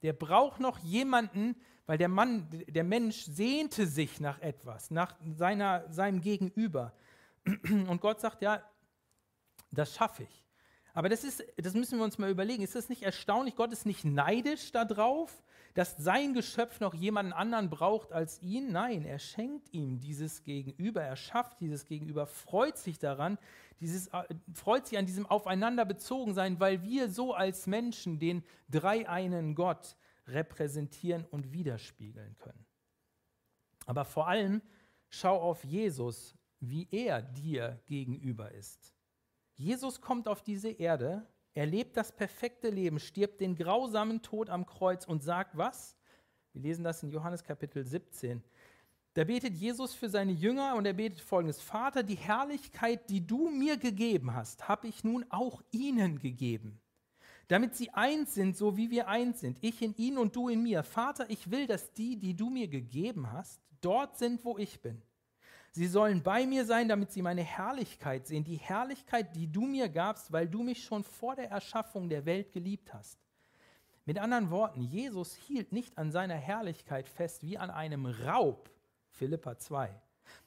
Der 0.00 0.14
braucht 0.14 0.60
noch 0.60 0.78
jemanden, 0.78 1.56
weil 1.84 1.98
der 1.98 2.08
Mann, 2.08 2.48
der 2.68 2.84
Mensch 2.84 3.26
sehnte 3.26 3.86
sich 3.86 4.18
nach 4.18 4.40
etwas, 4.40 4.90
nach 4.90 5.14
seiner, 5.36 5.92
seinem 5.92 6.22
Gegenüber. 6.22 6.94
Und 7.44 8.00
Gott 8.00 8.18
sagt, 8.18 8.40
ja, 8.40 8.62
das 9.70 9.94
schaffe 9.94 10.22
ich. 10.22 10.47
Aber 10.98 11.08
das, 11.08 11.22
ist, 11.22 11.44
das 11.56 11.74
müssen 11.74 11.96
wir 12.00 12.04
uns 12.04 12.18
mal 12.18 12.28
überlegen. 12.28 12.64
Ist 12.64 12.74
das 12.74 12.88
nicht 12.88 13.04
erstaunlich? 13.04 13.54
Gott 13.54 13.72
ist 13.72 13.86
nicht 13.86 14.04
neidisch 14.04 14.72
darauf, 14.72 15.44
dass 15.74 15.96
sein 15.96 16.34
Geschöpf 16.34 16.80
noch 16.80 16.92
jemanden 16.92 17.32
anderen 17.32 17.70
braucht 17.70 18.12
als 18.12 18.42
ihn. 18.42 18.72
Nein, 18.72 19.04
er 19.04 19.20
schenkt 19.20 19.72
ihm 19.72 20.00
dieses 20.00 20.42
Gegenüber, 20.42 21.00
er 21.00 21.14
schafft 21.14 21.60
dieses 21.60 21.86
Gegenüber, 21.86 22.26
freut 22.26 22.78
sich 22.78 22.98
daran, 22.98 23.38
dieses, 23.78 24.08
äh, 24.08 24.24
freut 24.52 24.88
sich 24.88 24.98
an 24.98 25.06
diesem 25.06 25.24
Aufeinander 25.26 25.84
bezogen 25.84 26.34
sein, 26.34 26.58
weil 26.58 26.82
wir 26.82 27.08
so 27.08 27.32
als 27.32 27.68
Menschen 27.68 28.18
den 28.18 28.42
dreieinen 28.68 29.54
Gott 29.54 29.94
repräsentieren 30.26 31.24
und 31.30 31.52
widerspiegeln 31.52 32.36
können. 32.38 32.66
Aber 33.86 34.04
vor 34.04 34.26
allem 34.26 34.62
schau 35.10 35.40
auf 35.40 35.62
Jesus, 35.62 36.34
wie 36.58 36.88
er 36.90 37.22
dir 37.22 37.80
gegenüber 37.86 38.50
ist. 38.50 38.97
Jesus 39.58 40.00
kommt 40.00 40.28
auf 40.28 40.42
diese 40.42 40.70
Erde, 40.70 41.26
er 41.52 41.66
lebt 41.66 41.96
das 41.96 42.12
perfekte 42.12 42.70
Leben, 42.70 43.00
stirbt 43.00 43.40
den 43.40 43.56
grausamen 43.56 44.22
Tod 44.22 44.48
am 44.48 44.64
Kreuz 44.64 45.04
und 45.04 45.24
sagt 45.24 45.56
was? 45.58 45.96
Wir 46.52 46.62
lesen 46.62 46.84
das 46.84 47.02
in 47.02 47.10
Johannes 47.10 47.42
Kapitel 47.42 47.84
17. 47.84 48.40
Da 49.14 49.24
betet 49.24 49.56
Jesus 49.56 49.94
für 49.94 50.08
seine 50.08 50.30
Jünger 50.30 50.76
und 50.76 50.86
er 50.86 50.92
betet 50.92 51.20
folgendes: 51.20 51.60
Vater, 51.60 52.04
die 52.04 52.14
Herrlichkeit, 52.14 53.10
die 53.10 53.26
du 53.26 53.50
mir 53.50 53.76
gegeben 53.76 54.32
hast, 54.32 54.68
habe 54.68 54.86
ich 54.86 55.02
nun 55.02 55.26
auch 55.30 55.60
ihnen 55.72 56.20
gegeben, 56.20 56.80
damit 57.48 57.74
sie 57.74 57.90
eins 57.90 58.34
sind, 58.34 58.56
so 58.56 58.76
wie 58.76 58.92
wir 58.92 59.08
eins 59.08 59.40
sind. 59.40 59.58
Ich 59.60 59.82
in 59.82 59.96
ihnen 59.96 60.18
und 60.18 60.36
du 60.36 60.48
in 60.48 60.62
mir. 60.62 60.84
Vater, 60.84 61.28
ich 61.28 61.50
will, 61.50 61.66
dass 61.66 61.92
die, 61.94 62.16
die 62.16 62.36
du 62.36 62.48
mir 62.48 62.68
gegeben 62.68 63.32
hast, 63.32 63.60
dort 63.80 64.18
sind, 64.18 64.44
wo 64.44 64.56
ich 64.56 64.80
bin. 64.80 65.02
Sie 65.72 65.86
sollen 65.86 66.22
bei 66.22 66.46
mir 66.46 66.64
sein, 66.64 66.88
damit 66.88 67.12
sie 67.12 67.22
meine 67.22 67.42
Herrlichkeit 67.42 68.26
sehen, 68.26 68.44
die 68.44 68.56
Herrlichkeit, 68.56 69.36
die 69.36 69.50
du 69.50 69.62
mir 69.62 69.88
gabst, 69.88 70.32
weil 70.32 70.48
du 70.48 70.62
mich 70.62 70.82
schon 70.84 71.04
vor 71.04 71.36
der 71.36 71.50
Erschaffung 71.50 72.08
der 72.08 72.24
Welt 72.24 72.52
geliebt 72.52 72.92
hast. 72.94 73.18
Mit 74.04 74.18
anderen 74.18 74.50
Worten, 74.50 74.82
Jesus 74.82 75.34
hielt 75.34 75.72
nicht 75.72 75.98
an 75.98 76.10
seiner 76.10 76.34
Herrlichkeit 76.34 77.08
fest 77.08 77.42
wie 77.42 77.58
an 77.58 77.70
einem 77.70 78.06
Raub, 78.06 78.70
Philippa 79.10 79.58
2. 79.58 79.94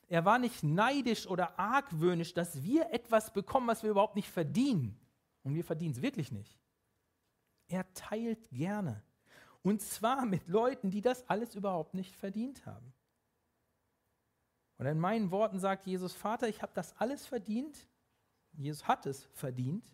Er 0.09 0.25
war 0.25 0.39
nicht 0.39 0.63
neidisch 0.63 1.27
oder 1.27 1.57
argwöhnisch, 1.59 2.33
dass 2.33 2.63
wir 2.63 2.91
etwas 2.91 3.31
bekommen, 3.31 3.67
was 3.67 3.83
wir 3.83 3.91
überhaupt 3.91 4.15
nicht 4.15 4.29
verdienen. 4.29 4.99
Und 5.43 5.55
wir 5.55 5.63
verdienen 5.63 5.93
es 5.93 6.01
wirklich 6.01 6.31
nicht. 6.31 6.59
Er 7.67 7.85
teilt 7.93 8.49
gerne. 8.49 9.03
Und 9.61 9.81
zwar 9.81 10.25
mit 10.25 10.47
Leuten, 10.47 10.89
die 10.89 11.01
das 11.01 11.29
alles 11.29 11.55
überhaupt 11.55 11.93
nicht 11.93 12.15
verdient 12.15 12.65
haben. 12.65 12.93
Und 14.81 14.87
in 14.87 14.97
meinen 14.97 15.29
Worten 15.29 15.59
sagt 15.59 15.85
Jesus, 15.85 16.15
Vater, 16.15 16.49
ich 16.49 16.63
habe 16.63 16.71
das 16.73 16.97
alles 16.97 17.27
verdient. 17.27 17.77
Jesus 18.53 18.87
hat 18.87 19.05
es 19.05 19.25
verdient. 19.25 19.85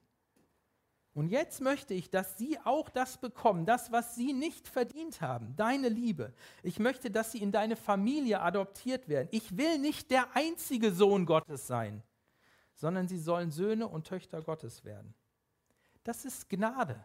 Und 1.13 1.27
jetzt 1.27 1.59
möchte 1.59 1.93
ich, 1.93 2.09
dass 2.09 2.37
sie 2.37 2.57
auch 2.63 2.87
das 2.87 3.17
bekommen, 3.17 3.65
das, 3.65 3.91
was 3.91 4.15
sie 4.15 4.31
nicht 4.31 4.69
verdient 4.69 5.19
haben, 5.19 5.53
deine 5.57 5.89
Liebe. 5.89 6.33
Ich 6.63 6.79
möchte, 6.79 7.11
dass 7.11 7.33
sie 7.33 7.41
in 7.41 7.51
deine 7.51 7.75
Familie 7.75 8.39
adoptiert 8.39 9.09
werden. 9.09 9.27
Ich 9.31 9.57
will 9.57 9.77
nicht 9.77 10.09
der 10.09 10.33
einzige 10.37 10.93
Sohn 10.93 11.25
Gottes 11.25 11.67
sein, 11.67 12.01
sondern 12.73 13.09
sie 13.09 13.19
sollen 13.19 13.51
Söhne 13.51 13.89
und 13.89 14.07
Töchter 14.07 14.41
Gottes 14.41 14.85
werden. 14.85 15.13
Das 16.05 16.23
ist 16.23 16.47
Gnade. 16.47 17.03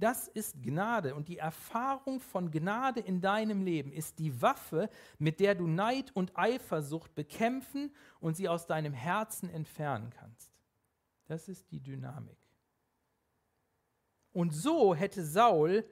Das 0.00 0.28
ist 0.28 0.62
Gnade. 0.62 1.14
Und 1.14 1.28
die 1.28 1.36
Erfahrung 1.36 2.20
von 2.20 2.50
Gnade 2.50 3.00
in 3.00 3.20
deinem 3.20 3.62
Leben 3.62 3.92
ist 3.92 4.18
die 4.18 4.40
Waffe, 4.40 4.88
mit 5.18 5.40
der 5.40 5.54
du 5.54 5.66
Neid 5.66 6.16
und 6.16 6.36
Eifersucht 6.38 7.14
bekämpfen 7.14 7.94
und 8.18 8.34
sie 8.34 8.48
aus 8.48 8.66
deinem 8.66 8.94
Herzen 8.94 9.50
entfernen 9.50 10.08
kannst. 10.08 10.50
Das 11.26 11.48
ist 11.48 11.70
die 11.70 11.80
Dynamik. 11.80 12.38
Und 14.32 14.52
so 14.52 14.94
hätte 14.94 15.22
Saul 15.22 15.84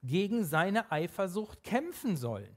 gegen 0.00 0.44
seine 0.44 0.92
Eifersucht 0.92 1.64
kämpfen 1.64 2.16
sollen. 2.16 2.56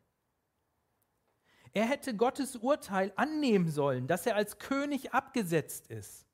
Er 1.73 1.85
hätte 1.85 2.15
Gottes 2.15 2.55
Urteil 2.55 3.11
annehmen 3.15 3.69
sollen, 3.69 4.05
dass 4.05 4.27
er 4.27 4.35
als 4.35 4.59
König 4.59 5.11
abgesetzt 5.11 5.87
ist. 5.87 6.27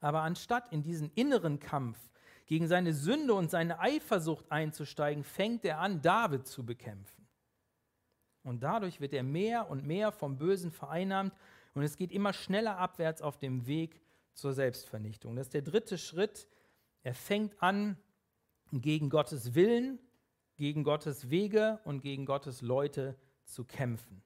Aber 0.00 0.22
anstatt 0.22 0.72
in 0.72 0.82
diesen 0.82 1.10
inneren 1.14 1.60
Kampf 1.60 1.98
gegen 2.46 2.66
seine 2.66 2.92
Sünde 2.92 3.34
und 3.34 3.50
seine 3.50 3.80
Eifersucht 3.80 4.50
einzusteigen, 4.50 5.24
fängt 5.24 5.64
er 5.64 5.80
an, 5.80 6.02
David 6.02 6.46
zu 6.46 6.64
bekämpfen. 6.64 7.26
Und 8.42 8.62
dadurch 8.62 9.00
wird 9.00 9.14
er 9.14 9.22
mehr 9.22 9.70
und 9.70 9.86
mehr 9.86 10.12
vom 10.12 10.36
Bösen 10.36 10.70
vereinnahmt 10.70 11.32
und 11.72 11.82
es 11.82 11.96
geht 11.96 12.12
immer 12.12 12.32
schneller 12.32 12.78
abwärts 12.78 13.22
auf 13.22 13.38
dem 13.38 13.66
Weg 13.66 14.00
zur 14.34 14.52
Selbstvernichtung. 14.52 15.36
Das 15.36 15.46
ist 15.46 15.54
der 15.54 15.62
dritte 15.62 15.96
Schritt, 15.98 16.46
er 17.02 17.14
fängt 17.14 17.60
an, 17.62 17.96
gegen 18.72 19.10
Gottes 19.10 19.54
Willen, 19.54 19.98
gegen 20.56 20.84
Gottes 20.84 21.30
Wege 21.30 21.80
und 21.84 22.00
gegen 22.00 22.26
Gottes 22.26 22.60
Leute 22.60 23.16
zu 23.44 23.64
kämpfen. 23.64 24.22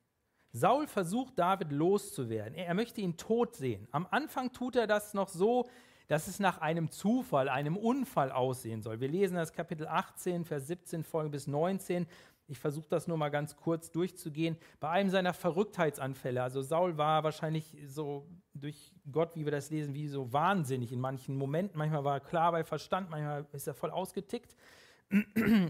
Saul 0.52 0.87
versucht, 0.87 1.38
David 1.38 1.72
loszuwerden. 1.72 2.54
Er, 2.54 2.72
möchte 2.74 3.00
ihn 3.00 3.16
tot 3.16 3.54
sehen. 3.54 3.87
Am 3.90 4.07
Anfang 4.11 4.52
tut 4.52 4.76
er 4.76 4.87
das 4.87 5.12
noch 5.12 5.28
so, 5.28 5.68
dass 6.08 6.26
es 6.26 6.40
nach 6.40 6.58
einem 6.58 6.90
Zufall, 6.90 7.48
einem 7.48 7.76
Unfall 7.76 8.32
aussehen 8.32 8.82
soll. 8.82 9.00
Wir 9.00 9.08
lesen 9.08 9.36
das 9.36 9.52
Kapitel 9.52 9.86
18, 9.86 10.44
Vers 10.44 10.66
17, 10.66 11.04
Folge 11.04 11.30
bis 11.30 11.46
19. 11.46 12.06
Ich 12.50 12.58
versuche 12.58 12.88
das 12.88 13.06
nur 13.06 13.18
mal 13.18 13.28
ganz 13.28 13.56
kurz 13.56 13.90
durchzugehen. 13.90 14.56
Bei 14.80 14.88
einem 14.88 15.10
seiner 15.10 15.34
Verrücktheitsanfälle, 15.34 16.42
also 16.42 16.62
Saul 16.62 16.96
war 16.96 17.22
wahrscheinlich 17.22 17.76
so 17.86 18.26
durch 18.54 18.94
Gott, 19.12 19.36
wie 19.36 19.44
wir 19.44 19.52
das 19.52 19.70
lesen, 19.70 19.94
wie 19.94 20.08
so 20.08 20.32
wahnsinnig 20.32 20.90
in 20.90 20.98
manchen 20.98 21.36
Momenten. 21.36 21.76
Manchmal 21.76 22.04
war 22.04 22.14
er 22.14 22.20
klar 22.20 22.52
bei 22.52 22.64
Verstand, 22.64 23.10
manchmal 23.10 23.46
ist 23.52 23.68
er 23.68 23.74
voll 23.74 23.90
ausgetickt. 23.90 24.56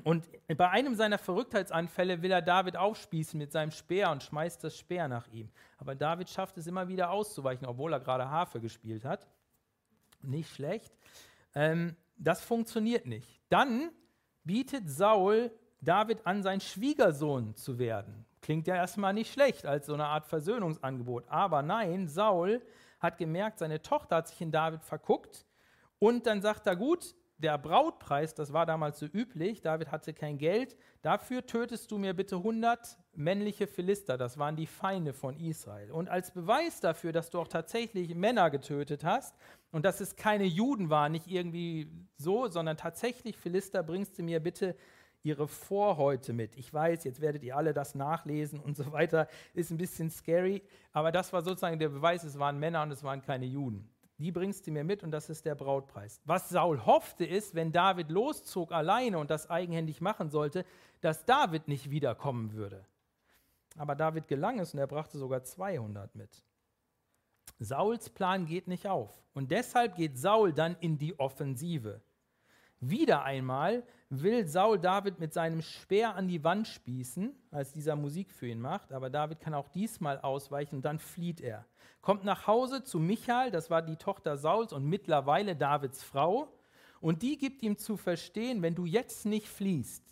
Und 0.04 0.28
bei 0.56 0.70
einem 0.70 0.94
seiner 0.94 1.18
Verrücktheitsanfälle 1.18 2.22
will 2.22 2.30
er 2.30 2.42
David 2.42 2.76
aufspießen 2.76 3.38
mit 3.38 3.52
seinem 3.52 3.70
Speer 3.70 4.10
und 4.10 4.22
schmeißt 4.22 4.62
das 4.62 4.76
Speer 4.76 5.08
nach 5.08 5.28
ihm. 5.28 5.50
Aber 5.78 5.94
David 5.96 6.28
schafft 6.28 6.58
es 6.58 6.66
immer 6.66 6.88
wieder 6.88 7.10
auszuweichen, 7.10 7.66
obwohl 7.66 7.92
er 7.92 8.00
gerade 8.00 8.28
Harfe 8.28 8.60
gespielt 8.60 9.04
hat. 9.04 9.28
Nicht 10.22 10.52
schlecht. 10.54 10.92
Ähm, 11.54 11.96
das 12.16 12.40
funktioniert 12.40 13.06
nicht. 13.06 13.40
Dann 13.48 13.90
bietet 14.44 14.90
Saul 14.90 15.50
David 15.80 16.26
an, 16.26 16.42
sein 16.42 16.60
Schwiegersohn 16.60 17.54
zu 17.54 17.78
werden. 17.78 18.26
Klingt 18.40 18.66
ja 18.66 18.74
erstmal 18.74 19.12
nicht 19.12 19.32
schlecht 19.32 19.66
als 19.66 19.86
so 19.86 19.94
eine 19.94 20.06
Art 20.06 20.26
Versöhnungsangebot. 20.26 21.24
Aber 21.28 21.62
nein, 21.62 22.08
Saul 22.08 22.62
hat 23.00 23.18
gemerkt, 23.18 23.58
seine 23.58 23.82
Tochter 23.82 24.16
hat 24.16 24.28
sich 24.28 24.40
in 24.40 24.50
David 24.50 24.84
verguckt. 24.84 25.46
Und 25.98 26.26
dann 26.26 26.42
sagt 26.42 26.66
er, 26.66 26.76
gut, 26.76 27.14
der 27.38 27.56
Brautpreis, 27.56 28.34
das 28.34 28.52
war 28.52 28.66
damals 28.66 28.98
so 28.98 29.06
üblich, 29.06 29.62
David 29.62 29.92
hatte 29.92 30.12
kein 30.12 30.38
Geld, 30.38 30.76
dafür 31.02 31.46
tötest 31.46 31.90
du 31.90 31.98
mir 31.98 32.12
bitte 32.14 32.36
100 32.36 32.98
männliche 33.14 33.66
Philister, 33.66 34.18
das 34.18 34.38
waren 34.38 34.56
die 34.56 34.66
Feinde 34.66 35.12
von 35.12 35.38
Israel. 35.38 35.92
Und 35.92 36.08
als 36.08 36.32
Beweis 36.32 36.80
dafür, 36.80 37.12
dass 37.12 37.30
du 37.30 37.38
auch 37.38 37.48
tatsächlich 37.48 38.14
Männer 38.14 38.50
getötet 38.50 39.04
hast 39.04 39.36
und 39.70 39.84
dass 39.84 40.00
es 40.00 40.16
keine 40.16 40.44
Juden 40.44 40.90
waren, 40.90 41.12
nicht 41.12 41.28
irgendwie 41.28 41.88
so, 42.16 42.48
sondern 42.48 42.76
tatsächlich 42.76 43.36
Philister, 43.36 43.82
bringst 43.84 44.18
du 44.18 44.24
mir 44.24 44.40
bitte 44.40 44.76
ihre 45.22 45.48
Vorhäute 45.48 46.32
mit. 46.32 46.56
Ich 46.56 46.72
weiß, 46.72 47.04
jetzt 47.04 47.20
werdet 47.20 47.42
ihr 47.42 47.56
alle 47.56 47.72
das 47.72 47.94
nachlesen 47.94 48.60
und 48.60 48.76
so 48.76 48.92
weiter. 48.92 49.28
Ist 49.54 49.70
ein 49.70 49.76
bisschen 49.76 50.10
scary, 50.10 50.62
aber 50.92 51.12
das 51.12 51.32
war 51.32 51.42
sozusagen 51.42 51.78
der 51.78 51.88
Beweis, 51.88 52.24
es 52.24 52.38
waren 52.38 52.58
Männer 52.58 52.82
und 52.82 52.90
es 52.90 53.02
waren 53.02 53.22
keine 53.22 53.46
Juden. 53.46 53.88
Die 54.18 54.32
bringst 54.32 54.66
du 54.66 54.72
mir 54.72 54.82
mit 54.82 55.04
und 55.04 55.12
das 55.12 55.30
ist 55.30 55.44
der 55.44 55.54
Brautpreis. 55.54 56.20
Was 56.24 56.48
Saul 56.48 56.84
hoffte 56.84 57.24
ist, 57.24 57.54
wenn 57.54 57.70
David 57.70 58.10
loszog 58.10 58.72
alleine 58.72 59.18
und 59.18 59.30
das 59.30 59.48
eigenhändig 59.48 60.00
machen 60.00 60.30
sollte, 60.30 60.64
dass 61.00 61.24
David 61.24 61.68
nicht 61.68 61.90
wiederkommen 61.90 62.52
würde. 62.52 62.84
Aber 63.76 63.94
David 63.94 64.26
gelang 64.26 64.58
es 64.58 64.74
und 64.74 64.80
er 64.80 64.88
brachte 64.88 65.18
sogar 65.18 65.44
200 65.44 66.16
mit. 66.16 66.44
Sauls 67.60 68.10
Plan 68.10 68.46
geht 68.46 68.66
nicht 68.66 68.88
auf 68.88 69.22
und 69.34 69.52
deshalb 69.52 69.94
geht 69.94 70.18
Saul 70.18 70.52
dann 70.52 70.76
in 70.80 70.98
die 70.98 71.18
Offensive. 71.18 72.00
Wieder 72.80 73.24
einmal 73.24 73.82
will 74.08 74.46
Saul 74.46 74.78
David 74.78 75.18
mit 75.18 75.32
seinem 75.32 75.62
Speer 75.62 76.14
an 76.14 76.28
die 76.28 76.44
Wand 76.44 76.68
spießen, 76.68 77.34
als 77.50 77.72
dieser 77.72 77.96
Musik 77.96 78.30
für 78.30 78.46
ihn 78.46 78.60
macht, 78.60 78.92
aber 78.92 79.10
David 79.10 79.40
kann 79.40 79.54
auch 79.54 79.68
diesmal 79.68 80.20
ausweichen 80.20 80.76
und 80.76 80.84
dann 80.84 80.98
flieht 80.98 81.40
er. 81.40 81.66
Kommt 82.00 82.24
nach 82.24 82.46
Hause 82.46 82.84
zu 82.84 83.00
Michael, 83.00 83.50
das 83.50 83.68
war 83.68 83.82
die 83.82 83.96
Tochter 83.96 84.36
Sauls 84.36 84.72
und 84.72 84.86
mittlerweile 84.86 85.56
Davids 85.56 86.02
Frau, 86.02 86.52
und 87.00 87.22
die 87.22 87.38
gibt 87.38 87.62
ihm 87.62 87.78
zu 87.78 87.96
verstehen, 87.96 88.62
wenn 88.62 88.74
du 88.74 88.84
jetzt 88.84 89.24
nicht 89.24 89.48
fliehst, 89.48 90.02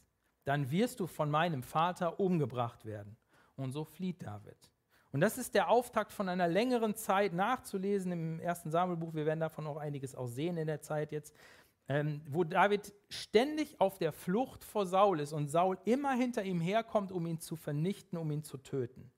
dann 0.45 0.71
wirst 0.71 1.01
du 1.01 1.07
von 1.07 1.31
meinem 1.31 1.63
Vater 1.63 2.21
umgebracht 2.21 2.85
werden. 2.85 3.17
Und 3.57 3.73
so 3.73 3.85
flieht 3.85 4.23
David. 4.23 4.57
Und 5.13 5.21
das 5.21 5.39
ist 5.39 5.55
der 5.55 5.69
Auftakt 5.71 6.13
von 6.13 6.29
einer 6.29 6.47
längeren 6.47 6.95
Zeit 6.95 7.33
nachzulesen 7.33 8.13
im 8.13 8.41
ersten 8.41 8.71
Samuelbuch. 8.71 9.15
Wir 9.15 9.27
werden 9.27 9.41
davon 9.41 9.67
auch 9.67 9.79
einiges 9.79 10.15
auch 10.15 10.27
sehen 10.27 10.59
in 10.59 10.67
der 10.67 10.83
Zeit 10.83 11.11
jetzt 11.11 11.35
ähm, 11.89 12.21
wo 12.29 12.45
David 12.45 12.93
ständig 13.09 13.81
auf 13.81 13.99
der 13.99 14.13
Flucht 14.13 14.65
vor 14.65 14.87
Saul 14.87 15.21
ist 15.21 15.33
und 15.33 15.49
Saul 15.49 15.79
immer 15.85 16.13
hinter 16.13 16.43
ihm 16.43 16.61
herkommt, 16.61 17.13
um 17.13 17.27
ihn 17.27 17.39
zu 17.39 17.57
vernichten, 17.57 18.19
um 18.19 18.31
ihn 18.31 18.43
zu 18.43 18.59
töten. 18.59 19.11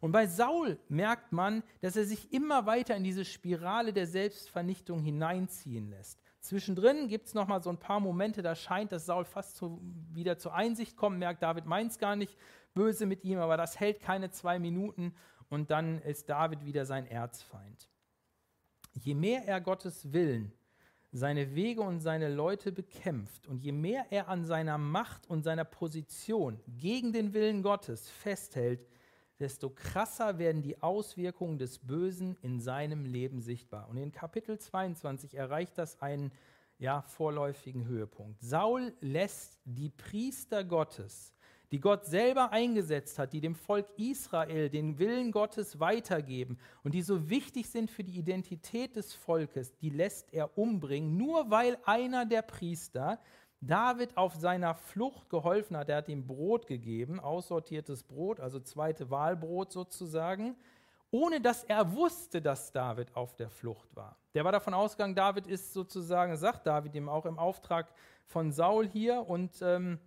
Und 0.00 0.12
bei 0.12 0.26
Saul 0.26 0.78
merkt 0.88 1.32
man, 1.32 1.62
dass 1.80 1.96
er 1.96 2.04
sich 2.04 2.32
immer 2.32 2.66
weiter 2.66 2.96
in 2.96 3.04
diese 3.04 3.24
Spirale 3.24 3.92
der 3.92 4.06
Selbstvernichtung 4.06 5.02
hineinziehen 5.02 5.88
lässt. 5.88 6.20
Zwischendrin 6.40 7.08
gibt 7.08 7.26
es 7.26 7.34
nochmal 7.34 7.62
so 7.62 7.70
ein 7.70 7.78
paar 7.78 7.98
Momente, 7.98 8.42
da 8.42 8.54
scheint, 8.54 8.92
dass 8.92 9.06
Saul 9.06 9.24
fast 9.24 9.56
zu, 9.56 9.80
wieder 10.12 10.38
zur 10.38 10.54
Einsicht 10.54 10.96
kommt, 10.96 11.18
merkt, 11.18 11.42
David 11.42 11.66
meint 11.66 11.92
es 11.92 11.98
gar 11.98 12.14
nicht 12.14 12.36
böse 12.74 13.06
mit 13.06 13.24
ihm, 13.24 13.38
aber 13.38 13.56
das 13.56 13.80
hält 13.80 14.00
keine 14.00 14.30
zwei 14.30 14.58
Minuten 14.58 15.14
und 15.48 15.70
dann 15.70 15.98
ist 16.02 16.28
David 16.28 16.64
wieder 16.64 16.84
sein 16.84 17.06
Erzfeind. 17.06 17.88
Je 18.92 19.14
mehr 19.14 19.46
er 19.46 19.60
Gottes 19.60 20.12
Willen 20.12 20.52
seine 21.12 21.54
Wege 21.54 21.80
und 21.80 22.00
seine 22.00 22.28
Leute 22.28 22.72
bekämpft 22.72 23.46
und 23.46 23.62
je 23.62 23.72
mehr 23.72 24.06
er 24.10 24.28
an 24.28 24.44
seiner 24.44 24.78
Macht 24.78 25.28
und 25.28 25.42
seiner 25.42 25.64
Position 25.64 26.60
gegen 26.66 27.12
den 27.12 27.32
Willen 27.32 27.62
Gottes 27.62 28.08
festhält, 28.10 28.86
desto 29.38 29.70
krasser 29.70 30.38
werden 30.38 30.62
die 30.62 30.82
Auswirkungen 30.82 31.58
des 31.58 31.78
Bösen 31.78 32.36
in 32.42 32.60
seinem 32.60 33.04
Leben 33.04 33.40
sichtbar. 33.40 33.88
Und 33.88 33.98
in 33.98 34.12
Kapitel 34.12 34.58
22 34.58 35.34
erreicht 35.34 35.78
das 35.78 36.00
einen 36.00 36.32
ja, 36.78 37.02
vorläufigen 37.02 37.86
Höhepunkt. 37.86 38.40
Saul 38.40 38.94
lässt 39.00 39.58
die 39.64 39.90
Priester 39.90 40.64
Gottes 40.64 41.35
die 41.76 41.80
Gott 41.80 42.06
selber 42.06 42.52
eingesetzt 42.52 43.18
hat, 43.18 43.34
die 43.34 43.40
dem 43.42 43.54
Volk 43.54 43.86
Israel 43.98 44.70
den 44.70 44.98
Willen 44.98 45.30
Gottes 45.30 45.78
weitergeben 45.78 46.56
und 46.84 46.94
die 46.94 47.02
so 47.02 47.28
wichtig 47.28 47.68
sind 47.68 47.90
für 47.90 48.02
die 48.02 48.18
Identität 48.18 48.96
des 48.96 49.12
Volkes, 49.12 49.76
die 49.76 49.90
lässt 49.90 50.32
er 50.32 50.56
umbringen, 50.56 51.18
nur 51.18 51.50
weil 51.50 51.76
einer 51.84 52.24
der 52.24 52.40
Priester 52.40 53.20
David 53.60 54.16
auf 54.16 54.34
seiner 54.36 54.74
Flucht 54.74 55.28
geholfen 55.28 55.76
hat. 55.76 55.90
Er 55.90 55.98
hat 55.98 56.08
ihm 56.08 56.26
Brot 56.26 56.66
gegeben, 56.66 57.20
aussortiertes 57.20 58.04
Brot, 58.04 58.40
also 58.40 58.58
zweite 58.58 59.10
Wahlbrot 59.10 59.70
sozusagen, 59.70 60.56
ohne 61.10 61.42
dass 61.42 61.62
er 61.62 61.92
wusste, 61.92 62.40
dass 62.40 62.72
David 62.72 63.14
auf 63.14 63.36
der 63.36 63.50
Flucht 63.50 63.94
war. 63.94 64.16
Der 64.32 64.46
war 64.46 64.52
davon 64.52 64.72
ausgegangen, 64.72 65.14
David 65.14 65.46
ist 65.46 65.74
sozusagen, 65.74 66.38
sagt 66.38 66.66
David 66.66 66.94
ihm 66.94 67.10
auch 67.10 67.26
im 67.26 67.38
Auftrag 67.38 67.92
von 68.24 68.50
Saul 68.50 68.88
hier 68.88 69.28
und 69.28 69.60
ähm, 69.60 69.98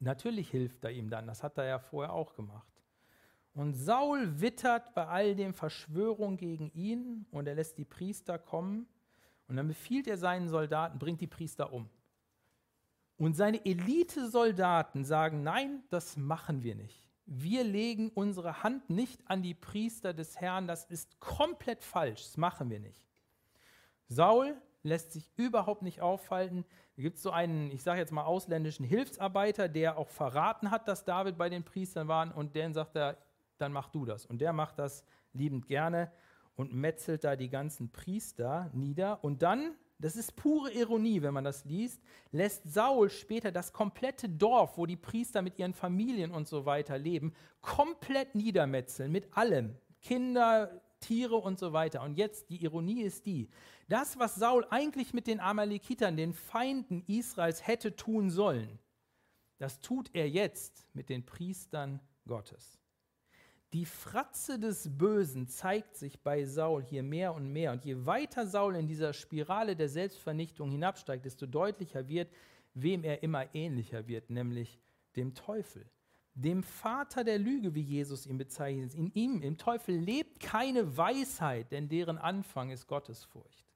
Natürlich 0.00 0.50
hilft 0.50 0.84
er 0.84 0.90
ihm 0.90 1.10
dann, 1.10 1.26
das 1.26 1.42
hat 1.42 1.58
er 1.58 1.64
ja 1.64 1.78
vorher 1.78 2.12
auch 2.12 2.34
gemacht. 2.34 2.68
Und 3.54 3.74
Saul 3.74 4.40
wittert 4.40 4.94
bei 4.94 5.06
all 5.06 5.34
dem 5.34 5.52
Verschwörung 5.52 6.36
gegen 6.36 6.70
ihn 6.74 7.26
und 7.32 7.48
er 7.48 7.56
lässt 7.56 7.78
die 7.78 7.84
Priester 7.84 8.38
kommen 8.38 8.86
und 9.48 9.56
dann 9.56 9.66
befiehlt 9.66 10.06
er 10.06 10.16
seinen 10.16 10.48
Soldaten, 10.48 10.98
bringt 10.98 11.20
die 11.20 11.26
Priester 11.26 11.72
um. 11.72 11.88
Und 13.16 13.34
seine 13.34 13.64
Elitesoldaten 13.66 15.04
sagen, 15.04 15.42
nein, 15.42 15.82
das 15.90 16.16
machen 16.16 16.62
wir 16.62 16.76
nicht. 16.76 17.04
Wir 17.26 17.64
legen 17.64 18.10
unsere 18.14 18.62
Hand 18.62 18.88
nicht 18.90 19.20
an 19.28 19.42
die 19.42 19.54
Priester 19.54 20.14
des 20.14 20.40
Herrn, 20.40 20.68
das 20.68 20.84
ist 20.84 21.18
komplett 21.18 21.82
falsch, 21.82 22.22
das 22.22 22.36
machen 22.36 22.70
wir 22.70 22.78
nicht. 22.78 23.02
Saul 24.06 24.56
lässt 24.82 25.12
sich 25.12 25.30
überhaupt 25.36 25.82
nicht 25.82 26.00
aufhalten. 26.00 26.64
Gibt 27.02 27.18
es 27.18 27.22
so 27.22 27.30
einen, 27.30 27.70
ich 27.70 27.82
sage 27.82 28.00
jetzt 28.00 28.10
mal, 28.10 28.24
ausländischen 28.24 28.84
Hilfsarbeiter, 28.84 29.68
der 29.68 29.98
auch 29.98 30.08
verraten 30.08 30.72
hat, 30.72 30.88
dass 30.88 31.04
David 31.04 31.38
bei 31.38 31.48
den 31.48 31.62
Priestern 31.62 32.08
war 32.08 32.36
und 32.36 32.56
dann 32.56 32.74
sagt 32.74 32.96
er, 32.96 33.16
dann 33.58 33.72
mach 33.72 33.88
du 33.88 34.04
das. 34.04 34.26
Und 34.26 34.40
der 34.40 34.52
macht 34.52 34.78
das 34.78 35.04
liebend 35.32 35.68
gerne 35.68 36.10
und 36.56 36.74
metzelt 36.74 37.22
da 37.22 37.36
die 37.36 37.48
ganzen 37.48 37.92
Priester 37.92 38.68
nieder. 38.72 39.22
Und 39.22 39.42
dann, 39.42 39.76
das 40.00 40.16
ist 40.16 40.34
pure 40.34 40.72
Ironie, 40.72 41.22
wenn 41.22 41.34
man 41.34 41.44
das 41.44 41.64
liest, 41.64 42.02
lässt 42.32 42.72
Saul 42.72 43.10
später 43.10 43.52
das 43.52 43.72
komplette 43.72 44.28
Dorf, 44.28 44.76
wo 44.76 44.84
die 44.84 44.96
Priester 44.96 45.40
mit 45.40 45.56
ihren 45.56 45.74
Familien 45.74 46.32
und 46.32 46.48
so 46.48 46.66
weiter 46.66 46.98
leben, 46.98 47.32
komplett 47.60 48.34
niedermetzeln, 48.34 49.12
mit 49.12 49.36
allem. 49.36 49.76
Kinder, 50.02 50.80
Tiere 51.00 51.36
und 51.36 51.58
so 51.58 51.72
weiter. 51.72 52.02
Und 52.02 52.14
jetzt, 52.14 52.50
die 52.50 52.62
Ironie 52.62 53.02
ist 53.02 53.26
die, 53.26 53.48
das, 53.88 54.18
was 54.18 54.34
Saul 54.34 54.66
eigentlich 54.70 55.14
mit 55.14 55.26
den 55.26 55.40
Amalekitern, 55.40 56.16
den 56.16 56.32
Feinden 56.32 57.02
Israels, 57.06 57.66
hätte 57.66 57.96
tun 57.96 58.30
sollen, 58.30 58.78
das 59.58 59.80
tut 59.80 60.10
er 60.14 60.28
jetzt 60.28 60.86
mit 60.94 61.08
den 61.08 61.24
Priestern 61.24 62.00
Gottes. 62.26 62.78
Die 63.74 63.84
Fratze 63.84 64.58
des 64.58 64.96
Bösen 64.96 65.46
zeigt 65.46 65.96
sich 65.96 66.20
bei 66.20 66.44
Saul 66.46 66.82
hier 66.82 67.02
mehr 67.02 67.34
und 67.34 67.52
mehr. 67.52 67.72
Und 67.72 67.84
je 67.84 68.06
weiter 68.06 68.46
Saul 68.46 68.76
in 68.76 68.86
dieser 68.86 69.12
Spirale 69.12 69.76
der 69.76 69.90
Selbstvernichtung 69.90 70.70
hinabsteigt, 70.70 71.26
desto 71.26 71.44
deutlicher 71.44 72.08
wird, 72.08 72.32
wem 72.72 73.04
er 73.04 73.22
immer 73.22 73.54
ähnlicher 73.54 74.06
wird, 74.08 74.30
nämlich 74.30 74.80
dem 75.16 75.34
Teufel. 75.34 75.84
Dem 76.40 76.62
Vater 76.62 77.24
der 77.24 77.38
Lüge, 77.38 77.74
wie 77.74 77.82
Jesus 77.82 78.26
ihn 78.26 78.38
bezeichnet. 78.38 78.94
In 78.94 79.10
ihm, 79.14 79.42
im 79.42 79.58
Teufel, 79.58 79.96
lebt 79.96 80.38
keine 80.38 80.96
Weisheit, 80.96 81.72
denn 81.72 81.88
deren 81.88 82.16
Anfang 82.16 82.70
ist 82.70 82.86
Gottesfurcht. 82.86 83.66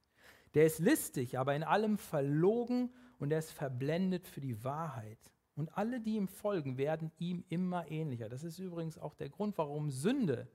Der 0.53 0.65
ist 0.65 0.79
listig, 0.79 1.37
aber 1.37 1.55
in 1.55 1.63
allem 1.63 1.97
verlogen 1.97 2.89
und 3.19 3.31
er 3.31 3.39
ist 3.39 3.51
verblendet 3.51 4.27
für 4.27 4.39
die 4.39 4.63
Wahrheit. 4.63 5.19
Und 5.55 5.77
alle, 5.77 5.99
die 5.99 6.15
ihm 6.15 6.29
folgen, 6.29 6.77
werden 6.77 7.11
ihm 7.19 7.43
immer 7.49 7.91
ähnlicher. 7.91 8.29
Das 8.29 8.45
ist 8.45 8.59
übrigens 8.59 8.97
auch 8.97 9.13
der 9.13 9.29
Grund, 9.29 9.57
warum 9.57 9.91
Sünde 9.91 10.47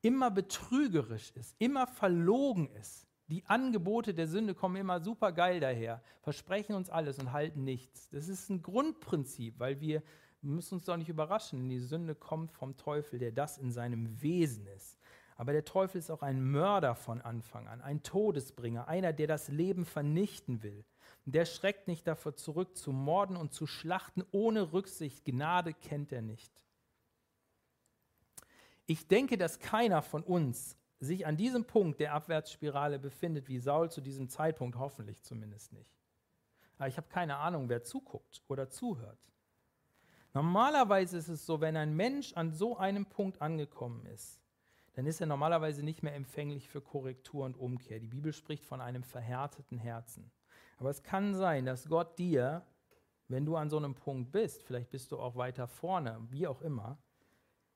immer 0.00 0.32
betrügerisch 0.32 1.30
ist, 1.36 1.54
immer 1.60 1.86
verlogen 1.86 2.68
ist. 2.70 3.06
Die 3.28 3.46
Angebote 3.46 4.12
der 4.12 4.26
Sünde 4.26 4.54
kommen 4.54 4.76
immer 4.76 5.00
super 5.00 5.32
geil 5.32 5.60
daher, 5.60 6.02
versprechen 6.22 6.74
uns 6.74 6.90
alles 6.90 7.18
und 7.20 7.32
halten 7.32 7.62
nichts. 7.62 8.10
Das 8.10 8.28
ist 8.28 8.50
ein 8.50 8.62
Grundprinzip, 8.62 9.58
weil 9.58 9.80
wir, 9.80 10.02
wir 10.42 10.50
müssen 10.50 10.74
uns 10.74 10.84
doch 10.84 10.96
nicht 10.96 11.08
überraschen, 11.08 11.68
die 11.68 11.78
Sünde 11.78 12.14
kommt 12.14 12.52
vom 12.52 12.76
Teufel, 12.76 13.18
der 13.18 13.30
das 13.30 13.58
in 13.58 13.70
seinem 13.70 14.20
Wesen 14.20 14.66
ist. 14.66 14.98
Aber 15.36 15.52
der 15.52 15.64
Teufel 15.64 15.98
ist 15.98 16.10
auch 16.10 16.22
ein 16.22 16.42
Mörder 16.42 16.94
von 16.94 17.20
Anfang 17.20 17.68
an, 17.68 17.80
ein 17.80 18.02
Todesbringer, 18.02 18.88
einer, 18.88 19.12
der 19.12 19.28
das 19.28 19.48
Leben 19.48 19.84
vernichten 19.84 20.62
will. 20.62 20.84
Der 21.24 21.46
schreckt 21.46 21.86
nicht 21.86 22.06
davor 22.06 22.34
zurück, 22.34 22.76
zu 22.76 22.92
morden 22.92 23.36
und 23.36 23.52
zu 23.52 23.66
schlachten 23.66 24.24
ohne 24.32 24.72
Rücksicht. 24.72 25.24
Gnade 25.24 25.72
kennt 25.72 26.12
er 26.12 26.22
nicht. 26.22 26.52
Ich 28.86 29.06
denke, 29.06 29.38
dass 29.38 29.60
keiner 29.60 30.02
von 30.02 30.24
uns 30.24 30.76
sich 30.98 31.24
an 31.24 31.36
diesem 31.36 31.64
Punkt 31.64 32.00
der 32.00 32.14
Abwärtsspirale 32.14 32.98
befindet, 32.98 33.48
wie 33.48 33.58
Saul 33.58 33.90
zu 33.90 34.00
diesem 34.00 34.28
Zeitpunkt, 34.28 34.76
hoffentlich 34.76 35.22
zumindest 35.22 35.72
nicht. 35.72 35.96
Aber 36.78 36.88
ich 36.88 36.96
habe 36.96 37.08
keine 37.08 37.36
Ahnung, 37.36 37.68
wer 37.68 37.82
zuguckt 37.84 38.42
oder 38.48 38.68
zuhört. 38.68 39.31
Normalerweise 40.34 41.18
ist 41.18 41.28
es 41.28 41.44
so, 41.44 41.60
wenn 41.60 41.76
ein 41.76 41.94
Mensch 41.94 42.32
an 42.34 42.52
so 42.52 42.78
einem 42.78 43.06
Punkt 43.06 43.42
angekommen 43.42 44.06
ist, 44.06 44.40
dann 44.94 45.06
ist 45.06 45.20
er 45.20 45.26
normalerweise 45.26 45.82
nicht 45.82 46.02
mehr 46.02 46.14
empfänglich 46.14 46.68
für 46.68 46.80
Korrektur 46.80 47.44
und 47.44 47.56
Umkehr. 47.56 48.00
Die 48.00 48.08
Bibel 48.08 48.32
spricht 48.32 48.64
von 48.64 48.80
einem 48.80 49.02
verhärteten 49.02 49.78
Herzen. 49.78 50.30
Aber 50.78 50.90
es 50.90 51.02
kann 51.02 51.34
sein, 51.34 51.66
dass 51.66 51.88
Gott 51.88 52.18
dir, 52.18 52.66
wenn 53.28 53.46
du 53.46 53.56
an 53.56 53.70
so 53.70 53.76
einem 53.76 53.94
Punkt 53.94 54.32
bist, 54.32 54.62
vielleicht 54.62 54.90
bist 54.90 55.12
du 55.12 55.18
auch 55.18 55.36
weiter 55.36 55.66
vorne, 55.66 56.18
wie 56.30 56.46
auch 56.46 56.60
immer, 56.62 56.98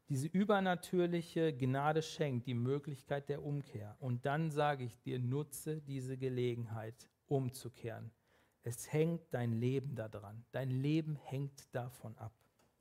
diese 0.09 0.29
übernatürliche 0.29 1.57
Gnade 1.57 2.01
schenkt, 2.01 2.47
die 2.47 2.55
Möglichkeit 2.55 3.29
der 3.29 3.43
Umkehr. 3.43 3.97
Und 3.99 4.25
dann 4.25 4.51
sage 4.51 4.85
ich 4.85 5.01
dir, 5.01 5.19
nutze 5.19 5.81
diese 5.81 6.17
Gelegenheit, 6.17 7.11
umzukehren. 7.27 8.13
Es 8.63 8.93
hängt 8.93 9.23
dein 9.33 9.53
Leben 9.53 9.95
daran. 9.95 10.45
Dein 10.53 10.71
Leben 10.71 11.17
hängt 11.17 11.75
davon 11.75 12.17
ab. 12.19 12.33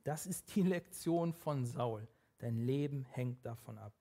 Das 0.06 0.24
ist 0.24 0.54
die 0.54 0.62
Lektion 0.62 1.32
von 1.32 1.64
Saul. 1.66 2.06
Dein 2.38 2.58
Leben 2.58 3.04
hängt 3.10 3.44
davon 3.44 3.76
ab. 3.76 3.92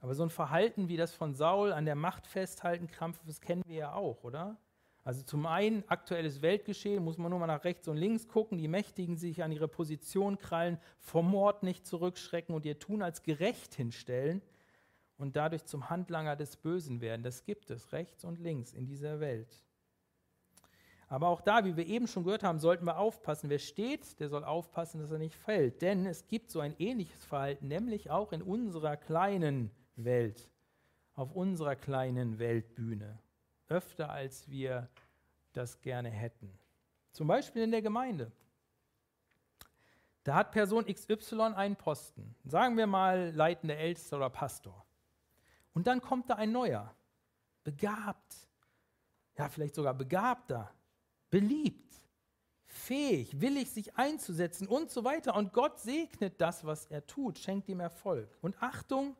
Aber 0.00 0.12
so 0.16 0.24
ein 0.24 0.30
Verhalten 0.30 0.88
wie 0.88 0.96
das 0.96 1.14
von 1.14 1.34
Saul 1.34 1.72
an 1.72 1.84
der 1.84 1.94
Macht 1.94 2.26
festhalten, 2.26 2.88
Krampf, 2.88 3.20
das 3.24 3.40
kennen 3.40 3.62
wir 3.64 3.76
ja 3.76 3.92
auch, 3.94 4.24
oder? 4.24 4.56
Also 5.04 5.22
zum 5.22 5.46
einen 5.46 5.88
aktuelles 5.88 6.42
Weltgeschehen, 6.42 7.04
muss 7.04 7.16
man 7.16 7.30
nur 7.30 7.38
mal 7.38 7.46
nach 7.46 7.62
rechts 7.62 7.86
und 7.86 7.96
links 7.96 8.26
gucken, 8.26 8.58
die 8.58 8.66
Mächtigen 8.66 9.16
sich 9.16 9.44
an 9.44 9.52
ihre 9.52 9.68
Position 9.68 10.36
krallen, 10.36 10.80
vom 10.98 11.30
Mord 11.30 11.62
nicht 11.62 11.86
zurückschrecken 11.86 12.56
und 12.56 12.66
ihr 12.66 12.80
Tun 12.80 13.02
als 13.02 13.22
gerecht 13.22 13.76
hinstellen 13.76 14.42
und 15.16 15.36
dadurch 15.36 15.64
zum 15.64 15.90
Handlanger 15.90 16.34
des 16.34 16.56
Bösen 16.56 17.00
werden. 17.00 17.22
Das 17.22 17.44
gibt 17.44 17.70
es 17.70 17.92
rechts 17.92 18.24
und 18.24 18.40
links 18.40 18.72
in 18.72 18.84
dieser 18.84 19.20
Welt. 19.20 19.65
Aber 21.08 21.28
auch 21.28 21.40
da, 21.40 21.64
wie 21.64 21.76
wir 21.76 21.86
eben 21.86 22.08
schon 22.08 22.24
gehört 22.24 22.42
haben, 22.42 22.58
sollten 22.58 22.84
wir 22.84 22.98
aufpassen. 22.98 23.48
Wer 23.48 23.60
steht, 23.60 24.18
der 24.18 24.28
soll 24.28 24.44
aufpassen, 24.44 25.00
dass 25.00 25.10
er 25.10 25.18
nicht 25.18 25.36
fällt. 25.36 25.80
Denn 25.82 26.04
es 26.04 26.26
gibt 26.26 26.50
so 26.50 26.60
ein 26.60 26.74
ähnliches 26.78 27.24
Verhalten, 27.24 27.68
nämlich 27.68 28.10
auch 28.10 28.32
in 28.32 28.42
unserer 28.42 28.96
kleinen 28.96 29.70
Welt, 29.94 30.50
auf 31.14 31.32
unserer 31.32 31.76
kleinen 31.76 32.38
Weltbühne, 32.38 33.20
öfter 33.68 34.10
als 34.10 34.50
wir 34.50 34.88
das 35.52 35.80
gerne 35.80 36.10
hätten. 36.10 36.58
Zum 37.12 37.28
Beispiel 37.28 37.62
in 37.62 37.70
der 37.70 37.82
Gemeinde. 37.82 38.32
Da 40.24 40.34
hat 40.34 40.50
Person 40.50 40.86
XY 40.86 41.54
einen 41.54 41.76
Posten, 41.76 42.34
sagen 42.44 42.76
wir 42.76 42.88
mal 42.88 43.32
leitender 43.32 43.76
Ältester 43.76 44.16
oder 44.16 44.28
Pastor. 44.28 44.84
Und 45.72 45.86
dann 45.86 46.00
kommt 46.00 46.28
da 46.28 46.34
ein 46.34 46.50
neuer, 46.50 46.92
begabt, 47.62 48.48
ja 49.36 49.48
vielleicht 49.48 49.76
sogar 49.76 49.94
begabter, 49.94 50.75
beliebt, 51.36 52.00
fähig, 52.64 53.42
willig 53.42 53.70
sich 53.70 53.94
einzusetzen 53.96 54.66
und 54.66 54.90
so 54.90 55.04
weiter. 55.04 55.36
Und 55.36 55.52
Gott 55.52 55.78
segnet 55.80 56.40
das, 56.40 56.64
was 56.64 56.86
er 56.86 57.06
tut, 57.06 57.38
schenkt 57.38 57.68
ihm 57.68 57.80
Erfolg. 57.80 58.30
Und 58.40 58.56
Achtung, 58.62 59.14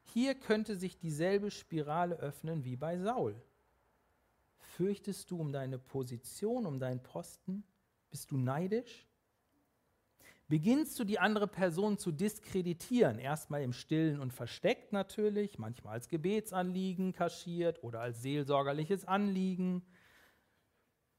hier 0.00 0.34
könnte 0.34 0.74
sich 0.74 0.98
dieselbe 0.98 1.50
Spirale 1.50 2.16
öffnen 2.16 2.64
wie 2.64 2.76
bei 2.76 2.98
Saul. 2.98 3.36
Fürchtest 4.56 5.30
du 5.30 5.38
um 5.38 5.52
deine 5.52 5.78
Position, 5.78 6.64
um 6.64 6.80
deinen 6.80 7.02
Posten? 7.02 7.62
Bist 8.08 8.30
du 8.30 8.38
neidisch? 8.38 9.06
Beginnst 10.48 10.98
du 10.98 11.04
die 11.04 11.18
andere 11.18 11.46
Person 11.46 11.98
zu 11.98 12.10
diskreditieren, 12.10 13.18
erstmal 13.18 13.62
im 13.62 13.74
Stillen 13.74 14.18
und 14.18 14.32
versteckt 14.32 14.94
natürlich, 14.94 15.58
manchmal 15.58 15.92
als 15.92 16.08
Gebetsanliegen 16.08 17.12
kaschiert 17.12 17.84
oder 17.84 18.00
als 18.00 18.22
seelsorgerliches 18.22 19.04
Anliegen. 19.04 19.82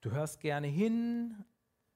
Du 0.02 0.10
hörst 0.10 0.40
gerne 0.40 0.66
hin 0.66 1.46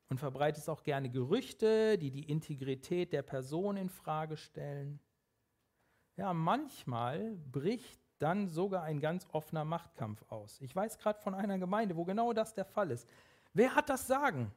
und 0.10 0.20
verbreitest 0.20 0.70
auch 0.70 0.84
gerne 0.84 1.10
Gerüchte, 1.10 1.98
die 1.98 2.12
die 2.12 2.30
Integrität 2.30 3.12
der 3.12 3.24
Person 3.24 3.78
in 3.78 3.90
Frage 3.90 4.38
stellen. 4.38 5.00
Ja, 6.16 6.32
manchmal 6.32 7.36
bricht 7.52 8.00
dann 8.20 8.48
sogar 8.48 8.84
ein 8.84 9.00
ganz 9.00 9.28
offener 9.32 9.66
Machtkampf 9.66 10.24
aus. 10.30 10.62
Ich 10.62 10.76
weiß 10.76 11.00
gerade 11.00 11.20
von 11.20 11.34
einer 11.34 11.58
Gemeinde, 11.58 11.96
wo 11.96 12.06
genau 12.06 12.32
das 12.32 12.54
der 12.54 12.66
Fall 12.66 12.92
ist. 12.92 13.10
Wer 13.54 13.74
hat 13.74 13.90
das 13.90 14.06
Sagen? 14.06 14.52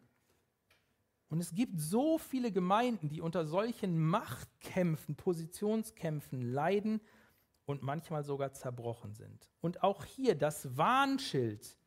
Und 1.30 1.40
es 1.40 1.54
gibt 1.54 1.80
so 1.80 2.18
viele 2.18 2.52
Gemeinden, 2.52 3.08
die 3.08 3.22
unter 3.22 3.46
solchen 3.46 3.98
Machtkämpfen, 3.98 5.16
Positionskämpfen 5.16 6.42
leiden 6.52 7.00
und 7.64 7.82
manchmal 7.82 8.24
sogar 8.24 8.52
zerbrochen 8.52 9.14
sind. 9.14 9.50
Und 9.60 9.82
auch 9.82 10.04
hier 10.04 10.34
das 10.34 10.76
Warnschild 10.76 11.77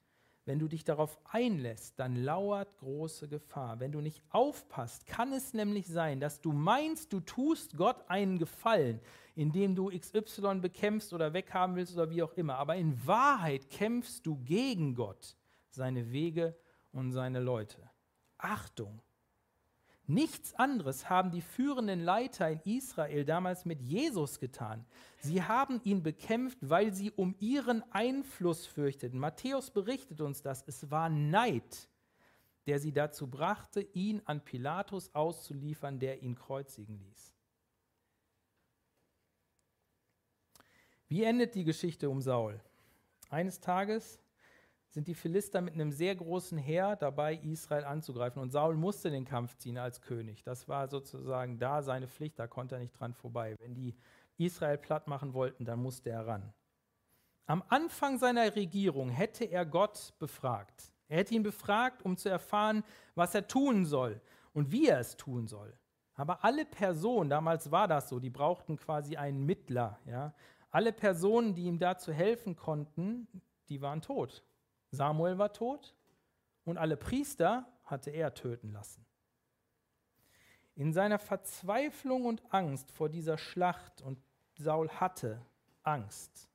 wenn 0.52 0.60
du 0.60 0.68
dich 0.68 0.84
darauf 0.84 1.18
einlässt, 1.24 1.97
dann 1.97 2.18
lauert 2.18 2.78
große 2.80 3.30
Gefahr. 3.30 3.80
Wenn 3.80 3.93
du 3.93 4.02
nicht 4.02 4.22
aufpasst, 4.32 5.06
kann 5.08 5.32
es 5.32 5.54
nämlich 5.54 5.88
sein, 5.88 6.20
dass 6.20 6.41
du 6.41 6.52
meinst, 6.52 7.14
du 7.14 7.22
tust 7.22 7.78
Gott 7.78 8.04
einen 8.10 8.38
Gefallen, 8.38 8.99
indem 9.34 9.76
du 9.76 9.89
XY 9.97 10.56
bekämpfst 10.56 11.14
oder 11.14 11.32
weghaben 11.32 11.78
willst 11.78 11.93
oder 11.93 12.10
wie 12.10 12.22
auch 12.22 12.34
immer. 12.34 12.58
Aber 12.58 12.76
in 12.76 13.08
Wahrheit 13.08 13.70
kämpfst 13.70 14.26
du 14.26 14.43
gegen 14.43 14.93
Gott, 14.93 15.38
seine 15.70 16.12
Wege 16.12 16.54
und 16.91 17.14
seine 17.14 17.39
Leute. 17.39 17.89
Achtung! 18.38 19.02
Nichts 20.12 20.53
anderes 20.55 21.09
haben 21.09 21.32
die 21.32 21.39
führenden 21.39 22.01
Leiter 22.01 22.49
in 22.49 22.59
Israel 22.66 23.24
damals 23.24 23.64
mit 23.64 23.82
Jesus 23.82 24.41
getan. 24.41 24.86
Sie 25.20 25.41
haben 25.41 25.80
ihn 25.86 26.03
bekämpft, 26.03 26.57
weil 26.59 26.93
sie 26.93 27.12
um 27.12 27.34
ihren 27.39 27.82
Einfluss 27.93 28.66
fürchteten. 28.66 29.18
Matthäus 29.18 29.72
berichtet 29.72 30.20
uns 30.20 30.41
das. 30.41 30.66
Es 30.68 30.91
war 30.91 31.07
Neid. 31.07 31.88
der 32.68 32.80
sie 32.80 32.91
dazu 32.91 33.28
brachte, 33.28 33.82
ihn 33.82 34.22
an 34.26 34.43
Pilatus 34.43 35.16
auszuliefern, 35.16 35.97
der 35.97 36.22
ihn 36.22 36.36
kreuzigen 36.36 36.99
ließ. 36.99 37.34
Wie 41.07 41.24
endet 41.24 41.55
die 41.55 41.64
Geschichte 41.64 42.09
um 42.09 42.22
Saul? 42.22 42.59
Eines 43.30 43.62
Tages 43.62 44.20
sind 44.92 45.08
die 45.08 45.16
Philister 45.16 45.62
mit 45.62 45.74
einem 45.74 45.92
sehr 45.92 46.16
großen 46.16 46.58
Heer 46.58 46.98
dabei, 46.98 47.36
Israel 47.36 47.86
anzugreifen. 47.86 48.42
Und 48.42 48.52
Saul 48.52 48.76
musste 48.76 49.10
den 49.10 49.26
Kampf 49.26 49.56
ziehen 49.56 49.78
als 49.78 50.02
König. 50.02 50.44
Das 50.44 50.68
war 50.68 50.89
sozusagen 50.89 51.58
da 51.58 51.82
seine 51.82 52.08
Pflicht, 52.08 52.38
da 52.38 52.48
konnte 52.48 52.76
er 52.76 52.82
nicht 52.82 53.00
dran 53.00 53.14
vorbei. 53.14 53.56
Wenn 53.60 53.74
die 53.74 53.96
Israel 54.38 54.78
platt 54.78 55.08
machen 55.08 55.34
wollten, 55.34 55.64
dann 55.66 55.82
musste 55.82 56.10
er 56.10 56.28
ran. 56.28 56.54
Am 57.46 57.64
Anfang 57.70 58.18
seiner 58.20 58.56
Regierung 58.56 59.10
hätte 59.10 59.46
er 59.46 59.66
Gott 59.66 60.14
befragt. 60.20 60.92
Er 61.08 61.18
hätte 61.18 61.36
ihn 61.36 61.44
befragt, 61.44 62.04
um 62.04 62.18
zu 62.18 62.30
erfahren, 62.30 62.84
was 63.16 63.34
er 63.34 63.48
tun 63.48 63.86
soll 63.86 64.22
und 64.54 64.72
wie 64.72 64.88
er 64.88 65.00
es 65.00 65.18
tun 65.18 65.48
soll. 65.48 65.74
Aber 66.16 66.44
alle 66.44 66.66
Personen, 66.66 67.30
damals 67.30 67.72
war 67.72 67.88
das 67.88 68.10
so, 68.10 68.20
die 68.20 68.30
brauchten 68.30 68.78
quasi 68.78 69.16
einen 69.16 69.46
Mittler. 69.46 70.00
Ja? 70.06 70.34
Alle 70.70 70.94
Personen, 70.94 71.56
die 71.56 71.64
ihm 71.64 71.80
dazu 71.80 72.12
helfen 72.12 72.56
konnten, 72.56 73.28
die 73.70 73.82
waren 73.82 74.02
tot. 74.02 74.44
Samuel 74.92 75.38
war 75.38 75.54
tot 75.54 75.96
und 76.66 76.78
alle 76.78 76.98
Priester 76.98 77.66
hatte 77.84 78.12
er 78.12 78.34
töten 78.34 78.72
lassen. 78.72 79.06
In 80.76 80.94
seiner 80.94 81.20
Verzweiflung 81.20 82.26
und 82.26 82.42
Angst 82.54 82.92
vor 82.92 83.10
dieser 83.10 83.38
Schlacht, 83.38 84.02
und 84.02 84.20
Saul 84.58 84.89
hatte 84.89 85.46
Angst, 85.84 86.50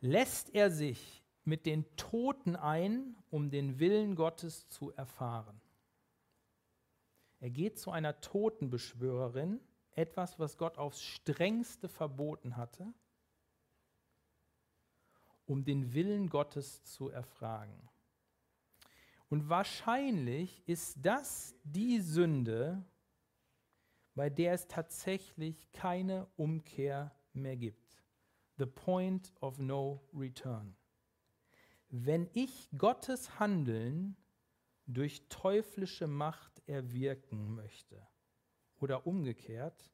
lässt 0.00 0.54
er 0.54 0.70
sich 0.70 1.22
mit 1.44 1.66
den 1.66 1.84
Toten 1.96 2.56
ein, 2.56 3.16
um 3.30 3.50
den 3.50 3.78
Willen 3.78 4.16
Gottes 4.16 4.68
zu 4.68 4.92
erfahren. 4.92 5.60
Er 7.40 7.50
geht 7.50 7.78
zu 7.78 7.90
einer 7.90 8.20
Totenbeschwörerin, 8.20 9.60
etwas, 9.92 10.38
was 10.38 10.58
Gott 10.58 10.78
aufs 10.78 11.02
strengste 11.02 11.88
verboten 11.88 12.56
hatte, 12.56 12.92
um 15.50 15.64
den 15.64 15.94
Willen 15.94 16.28
Gottes 16.28 16.84
zu 16.84 17.08
erfragen. 17.08 17.88
Und 19.28 19.48
wahrscheinlich 19.48 20.62
ist 20.68 20.96
das 21.02 21.56
die 21.64 21.98
Sünde, 21.98 22.84
bei 24.14 24.30
der 24.30 24.52
es 24.52 24.68
tatsächlich 24.68 25.72
keine 25.72 26.28
Umkehr 26.36 27.12
mehr 27.32 27.56
gibt. 27.56 28.00
The 28.58 28.66
point 28.66 29.32
of 29.40 29.58
no 29.58 30.08
return. 30.14 30.76
Wenn 31.88 32.30
ich 32.32 32.68
Gottes 32.78 33.40
Handeln 33.40 34.16
durch 34.86 35.28
teuflische 35.30 36.06
Macht 36.06 36.62
erwirken 36.68 37.56
möchte 37.56 38.06
oder 38.78 39.04
umgekehrt, 39.04 39.90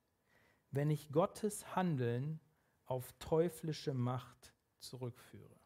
wenn 0.71 0.91
ich 0.91 1.09
Gottes 1.09 1.75
Handeln 1.75 2.41
auf 2.85 3.15
teuflische 3.19 3.95
Macht 3.95 4.53
zurückführe. 4.81 5.57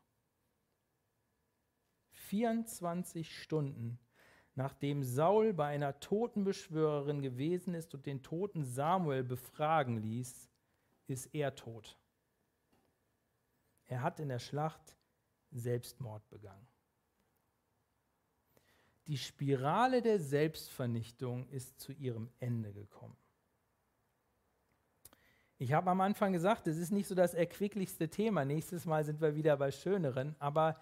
24 2.13 3.43
Stunden 3.43 3.99
nachdem 4.61 5.03
Saul 5.03 5.55
bei 5.55 5.69
einer 5.69 5.99
Totenbeschwörerin 6.01 7.23
gewesen 7.23 7.75
ist 7.75 7.95
und 7.95 8.05
den 8.05 8.23
toten 8.23 8.65
Samuel 8.65 9.25
befragen 9.25 9.97
ließ, 9.97 10.51
ist 11.07 11.35
er 11.35 11.55
tot. 11.55 11.99
Er 13.87 14.03
hat 14.03 14.21
in 14.21 14.29
der 14.29 14.39
Schlacht 14.39 14.97
Selbstmord 15.51 16.29
begangen. 16.29 16.69
Die 19.07 19.17
Spirale 19.17 20.03
der 20.03 20.21
Selbstvernichtung 20.21 21.49
ist 21.49 21.81
zu 21.81 21.93
ihrem 21.93 22.31
Ende 22.39 22.73
gekommen. 22.73 23.17
Ich 25.63 25.75
habe 25.75 25.91
am 25.91 26.01
Anfang 26.01 26.33
gesagt, 26.33 26.67
es 26.69 26.79
ist 26.79 26.91
nicht 26.91 27.07
so 27.07 27.15
das 27.15 27.35
erquicklichste 27.35 28.09
Thema. 28.09 28.47
Nächstes 28.47 28.87
Mal 28.87 29.05
sind 29.05 29.21
wir 29.21 29.35
wieder 29.35 29.59
bei 29.59 29.71
schöneren, 29.71 30.35
aber 30.39 30.81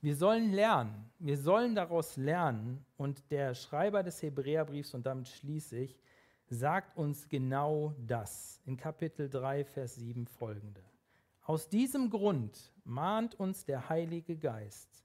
wir 0.00 0.16
sollen 0.16 0.50
lernen. 0.50 1.08
Wir 1.20 1.38
sollen 1.38 1.76
daraus 1.76 2.16
lernen. 2.16 2.84
Und 2.96 3.30
der 3.30 3.54
Schreiber 3.54 4.02
des 4.02 4.20
Hebräerbriefs, 4.20 4.94
und 4.94 5.06
damit 5.06 5.28
schließe 5.28 5.78
ich, 5.78 6.00
sagt 6.48 6.96
uns 6.96 7.28
genau 7.28 7.94
das 8.04 8.60
in 8.66 8.76
Kapitel 8.76 9.30
3, 9.30 9.64
Vers 9.64 9.94
7 9.94 10.26
folgende. 10.26 10.82
Aus 11.42 11.68
diesem 11.68 12.10
Grund 12.10 12.72
mahnt 12.82 13.38
uns 13.38 13.64
der 13.64 13.88
Heilige 13.88 14.36
Geist, 14.36 15.04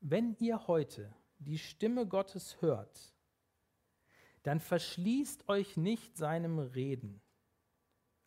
wenn 0.00 0.34
ihr 0.40 0.66
heute 0.66 1.14
die 1.38 1.58
Stimme 1.58 2.04
Gottes 2.04 2.60
hört, 2.60 3.14
dann 4.42 4.58
verschließt 4.58 5.48
euch 5.48 5.76
nicht 5.76 6.16
seinem 6.16 6.58
Reden. 6.58 7.20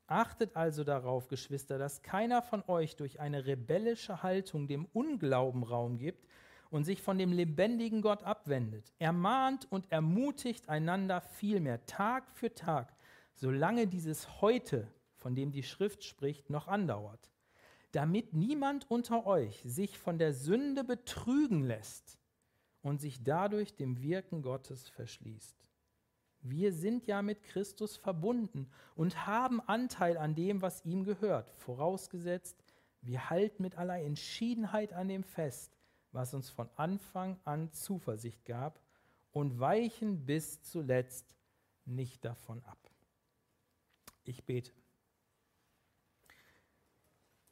Achtet 0.10 0.55
also 0.55 0.84
darauf, 0.84 1.28
Geschwister, 1.28 1.78
dass 1.78 2.01
keiner 2.01 2.41
von 2.41 2.64
euch 2.68 2.95
durch 2.95 3.20
eine 3.20 3.45
rebellische 3.45 4.24
Haltung 4.24 4.68
dem 4.68 4.86
Unglauben 4.93 5.64
Raum 5.64 5.97
gibt 5.97 6.28
und 6.70 6.84
sich 6.84 7.01
von 7.01 7.18
dem 7.18 7.32
lebendigen 7.32 8.01
Gott 8.01 8.24
abwendet. 8.24 8.91
Ermahnt 8.99 9.68
und 9.72 9.91
ermutigt 9.91 10.68
einander 10.68 11.22
vielmehr 11.22 11.86
Tag 11.86 12.30
für 12.32 12.53
Tag, 12.53 12.93
solange 13.36 13.88
dieses 13.88 14.41
heute, 14.41 14.88
von 15.16 15.36
dem 15.36 15.51
die 15.51 15.64
Schrift 15.64 16.03
spricht, 16.03 16.49
noch 16.49 16.68
andauert 16.68 17.30
damit 17.91 18.34
niemand 18.34 18.89
unter 18.89 19.26
euch 19.26 19.62
sich 19.64 19.97
von 19.97 20.18
der 20.18 20.34
Sünde 20.34 20.84
betrügen 20.84 21.64
lässt 21.64 22.20
und 22.82 23.01
sich 23.01 23.24
dadurch 23.24 23.76
dem 23.76 24.01
Wirken 24.01 24.41
Gottes 24.41 24.89
verschließt. 24.89 25.59
Wir 26.41 26.71
sind 26.71 27.05
ja 27.05 27.21
mit 27.21 27.43
Christus 27.43 27.97
verbunden 27.97 28.69
und 28.95 29.27
haben 29.27 29.61
Anteil 29.61 30.17
an 30.17 30.35
dem, 30.35 30.61
was 30.61 30.85
ihm 30.85 31.03
gehört, 31.03 31.51
vorausgesetzt, 31.57 32.63
wir 33.01 33.29
halten 33.29 33.63
mit 33.63 33.77
aller 33.77 34.01
Entschiedenheit 34.01 34.93
an 34.93 35.07
dem 35.07 35.23
fest, 35.23 35.77
was 36.11 36.33
uns 36.33 36.49
von 36.49 36.69
Anfang 36.75 37.39
an 37.45 37.71
Zuversicht 37.71 38.45
gab 38.45 38.81
und 39.31 39.59
weichen 39.59 40.25
bis 40.25 40.61
zuletzt 40.63 41.35
nicht 41.85 42.25
davon 42.25 42.63
ab. 42.63 42.77
Ich 44.23 44.43
bete. 44.43 44.71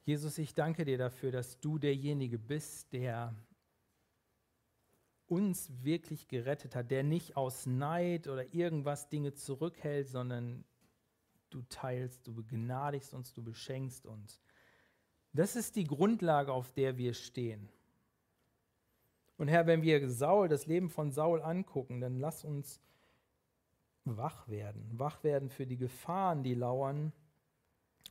Jesus, 0.04 0.38
ich 0.38 0.54
danke 0.54 0.86
dir 0.86 0.98
dafür, 0.98 1.32
dass 1.32 1.60
du 1.60 1.78
derjenige 1.78 2.40
bist, 2.40 2.94
der 2.94 3.34
uns 5.28 5.70
wirklich 5.84 6.28
gerettet 6.28 6.76
hat, 6.76 6.92
der 6.92 7.04
nicht 7.04 7.38
aus 7.38 7.66
Neid 7.66 8.28
oder 8.28 8.54
irgendwas 8.54 9.10
Dinge 9.10 9.34
zurückhält, 9.34 10.10
sondern 10.10 10.64
du 11.50 11.62
teilst, 11.70 12.28
du 12.28 12.34
begnadigst 12.34 13.14
uns, 13.14 13.34
du 13.34 13.44
beschenkst 13.44 14.06
uns. 14.06 14.42
Das 15.34 15.56
ist 15.56 15.76
die 15.76 15.84
Grundlage, 15.84 16.52
auf 16.52 16.72
der 16.72 16.98
wir 16.98 17.14
stehen. 17.14 17.70
Und 19.38 19.50
Herr, 19.50 19.68
wenn 19.68 19.84
wir 19.84 20.10
Saul, 20.10 20.48
das 20.48 20.66
Leben 20.66 20.90
von 20.90 21.12
Saul 21.12 21.42
angucken, 21.42 22.02
dann 22.02 22.20
lass 22.20 22.44
uns 22.44 22.82
wach 24.04 24.48
werden, 24.48 24.90
wach 24.94 25.24
werden 25.24 25.50
für 25.50 25.68
die 25.68 25.78
Gefahren, 25.78 26.44
die 26.44 26.56
lauern. 26.56 27.12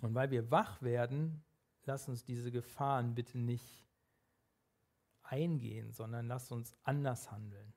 Und 0.02 0.14
weil 0.14 0.30
wir 0.30 0.50
wach 0.50 0.82
werden, 0.82 1.42
lass 1.84 2.08
uns 2.08 2.24
diese 2.24 2.52
Gefahren 2.52 3.14
bitte 3.14 3.38
nicht 3.38 3.85
eingehen, 5.26 5.92
sondern 5.92 6.26
lass 6.26 6.50
uns 6.50 6.74
anders 6.82 7.30
handeln. 7.30 7.72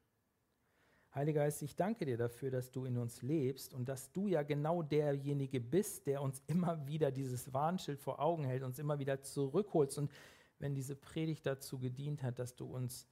Heiliger 1.13 1.41
Geist, 1.41 1.63
ich 1.63 1.75
danke 1.75 2.05
dir 2.05 2.17
dafür, 2.17 2.51
dass 2.51 2.71
du 2.71 2.85
in 2.85 2.97
uns 2.97 3.23
lebst 3.23 3.73
und 3.73 3.89
dass 3.89 4.11
du 4.11 4.27
ja 4.27 4.43
genau 4.43 4.83
derjenige 4.83 5.59
bist, 5.59 6.05
der 6.05 6.21
uns 6.21 6.41
immer 6.47 6.85
wieder 6.87 7.11
dieses 7.11 7.51
Warnschild 7.53 7.99
vor 7.99 8.19
Augen 8.19 8.43
hält, 8.45 8.63
uns 8.63 8.79
immer 8.79 8.99
wieder 8.99 9.21
zurückholst. 9.21 9.97
Und 9.97 10.11
wenn 10.59 10.75
diese 10.75 10.95
Predigt 10.95 11.45
dazu 11.45 11.79
gedient 11.79 12.21
hat, 12.21 12.37
dass 12.37 12.55
du 12.55 12.65
uns 12.65 13.07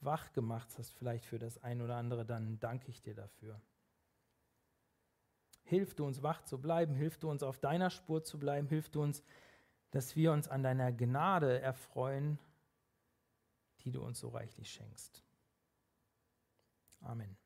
wach 0.00 0.32
gemacht 0.32 0.68
hast, 0.78 0.92
vielleicht 0.92 1.24
für 1.24 1.38
das 1.38 1.62
ein 1.62 1.82
oder 1.82 1.96
andere, 1.96 2.24
dann 2.24 2.58
danke 2.60 2.88
ich 2.90 3.02
dir 3.02 3.14
dafür. 3.14 3.60
Hilf 5.64 5.94
du 5.94 6.06
uns 6.06 6.22
wach 6.22 6.42
zu 6.42 6.60
bleiben, 6.60 6.94
hilf 6.94 7.18
du 7.18 7.28
uns 7.28 7.42
auf 7.42 7.58
deiner 7.58 7.90
Spur 7.90 8.22
zu 8.22 8.38
bleiben, 8.38 8.68
hilf 8.68 8.88
du 8.88 9.02
uns 9.02 9.22
dass 9.90 10.16
wir 10.16 10.32
uns 10.32 10.48
an 10.48 10.62
deiner 10.62 10.92
Gnade 10.92 11.60
erfreuen, 11.60 12.38
die 13.86 13.92
du 13.92 14.02
uns 14.02 14.18
so 14.18 14.28
reichlich 14.28 14.68
schenkst. 14.68 15.22
Amen. 17.00 17.36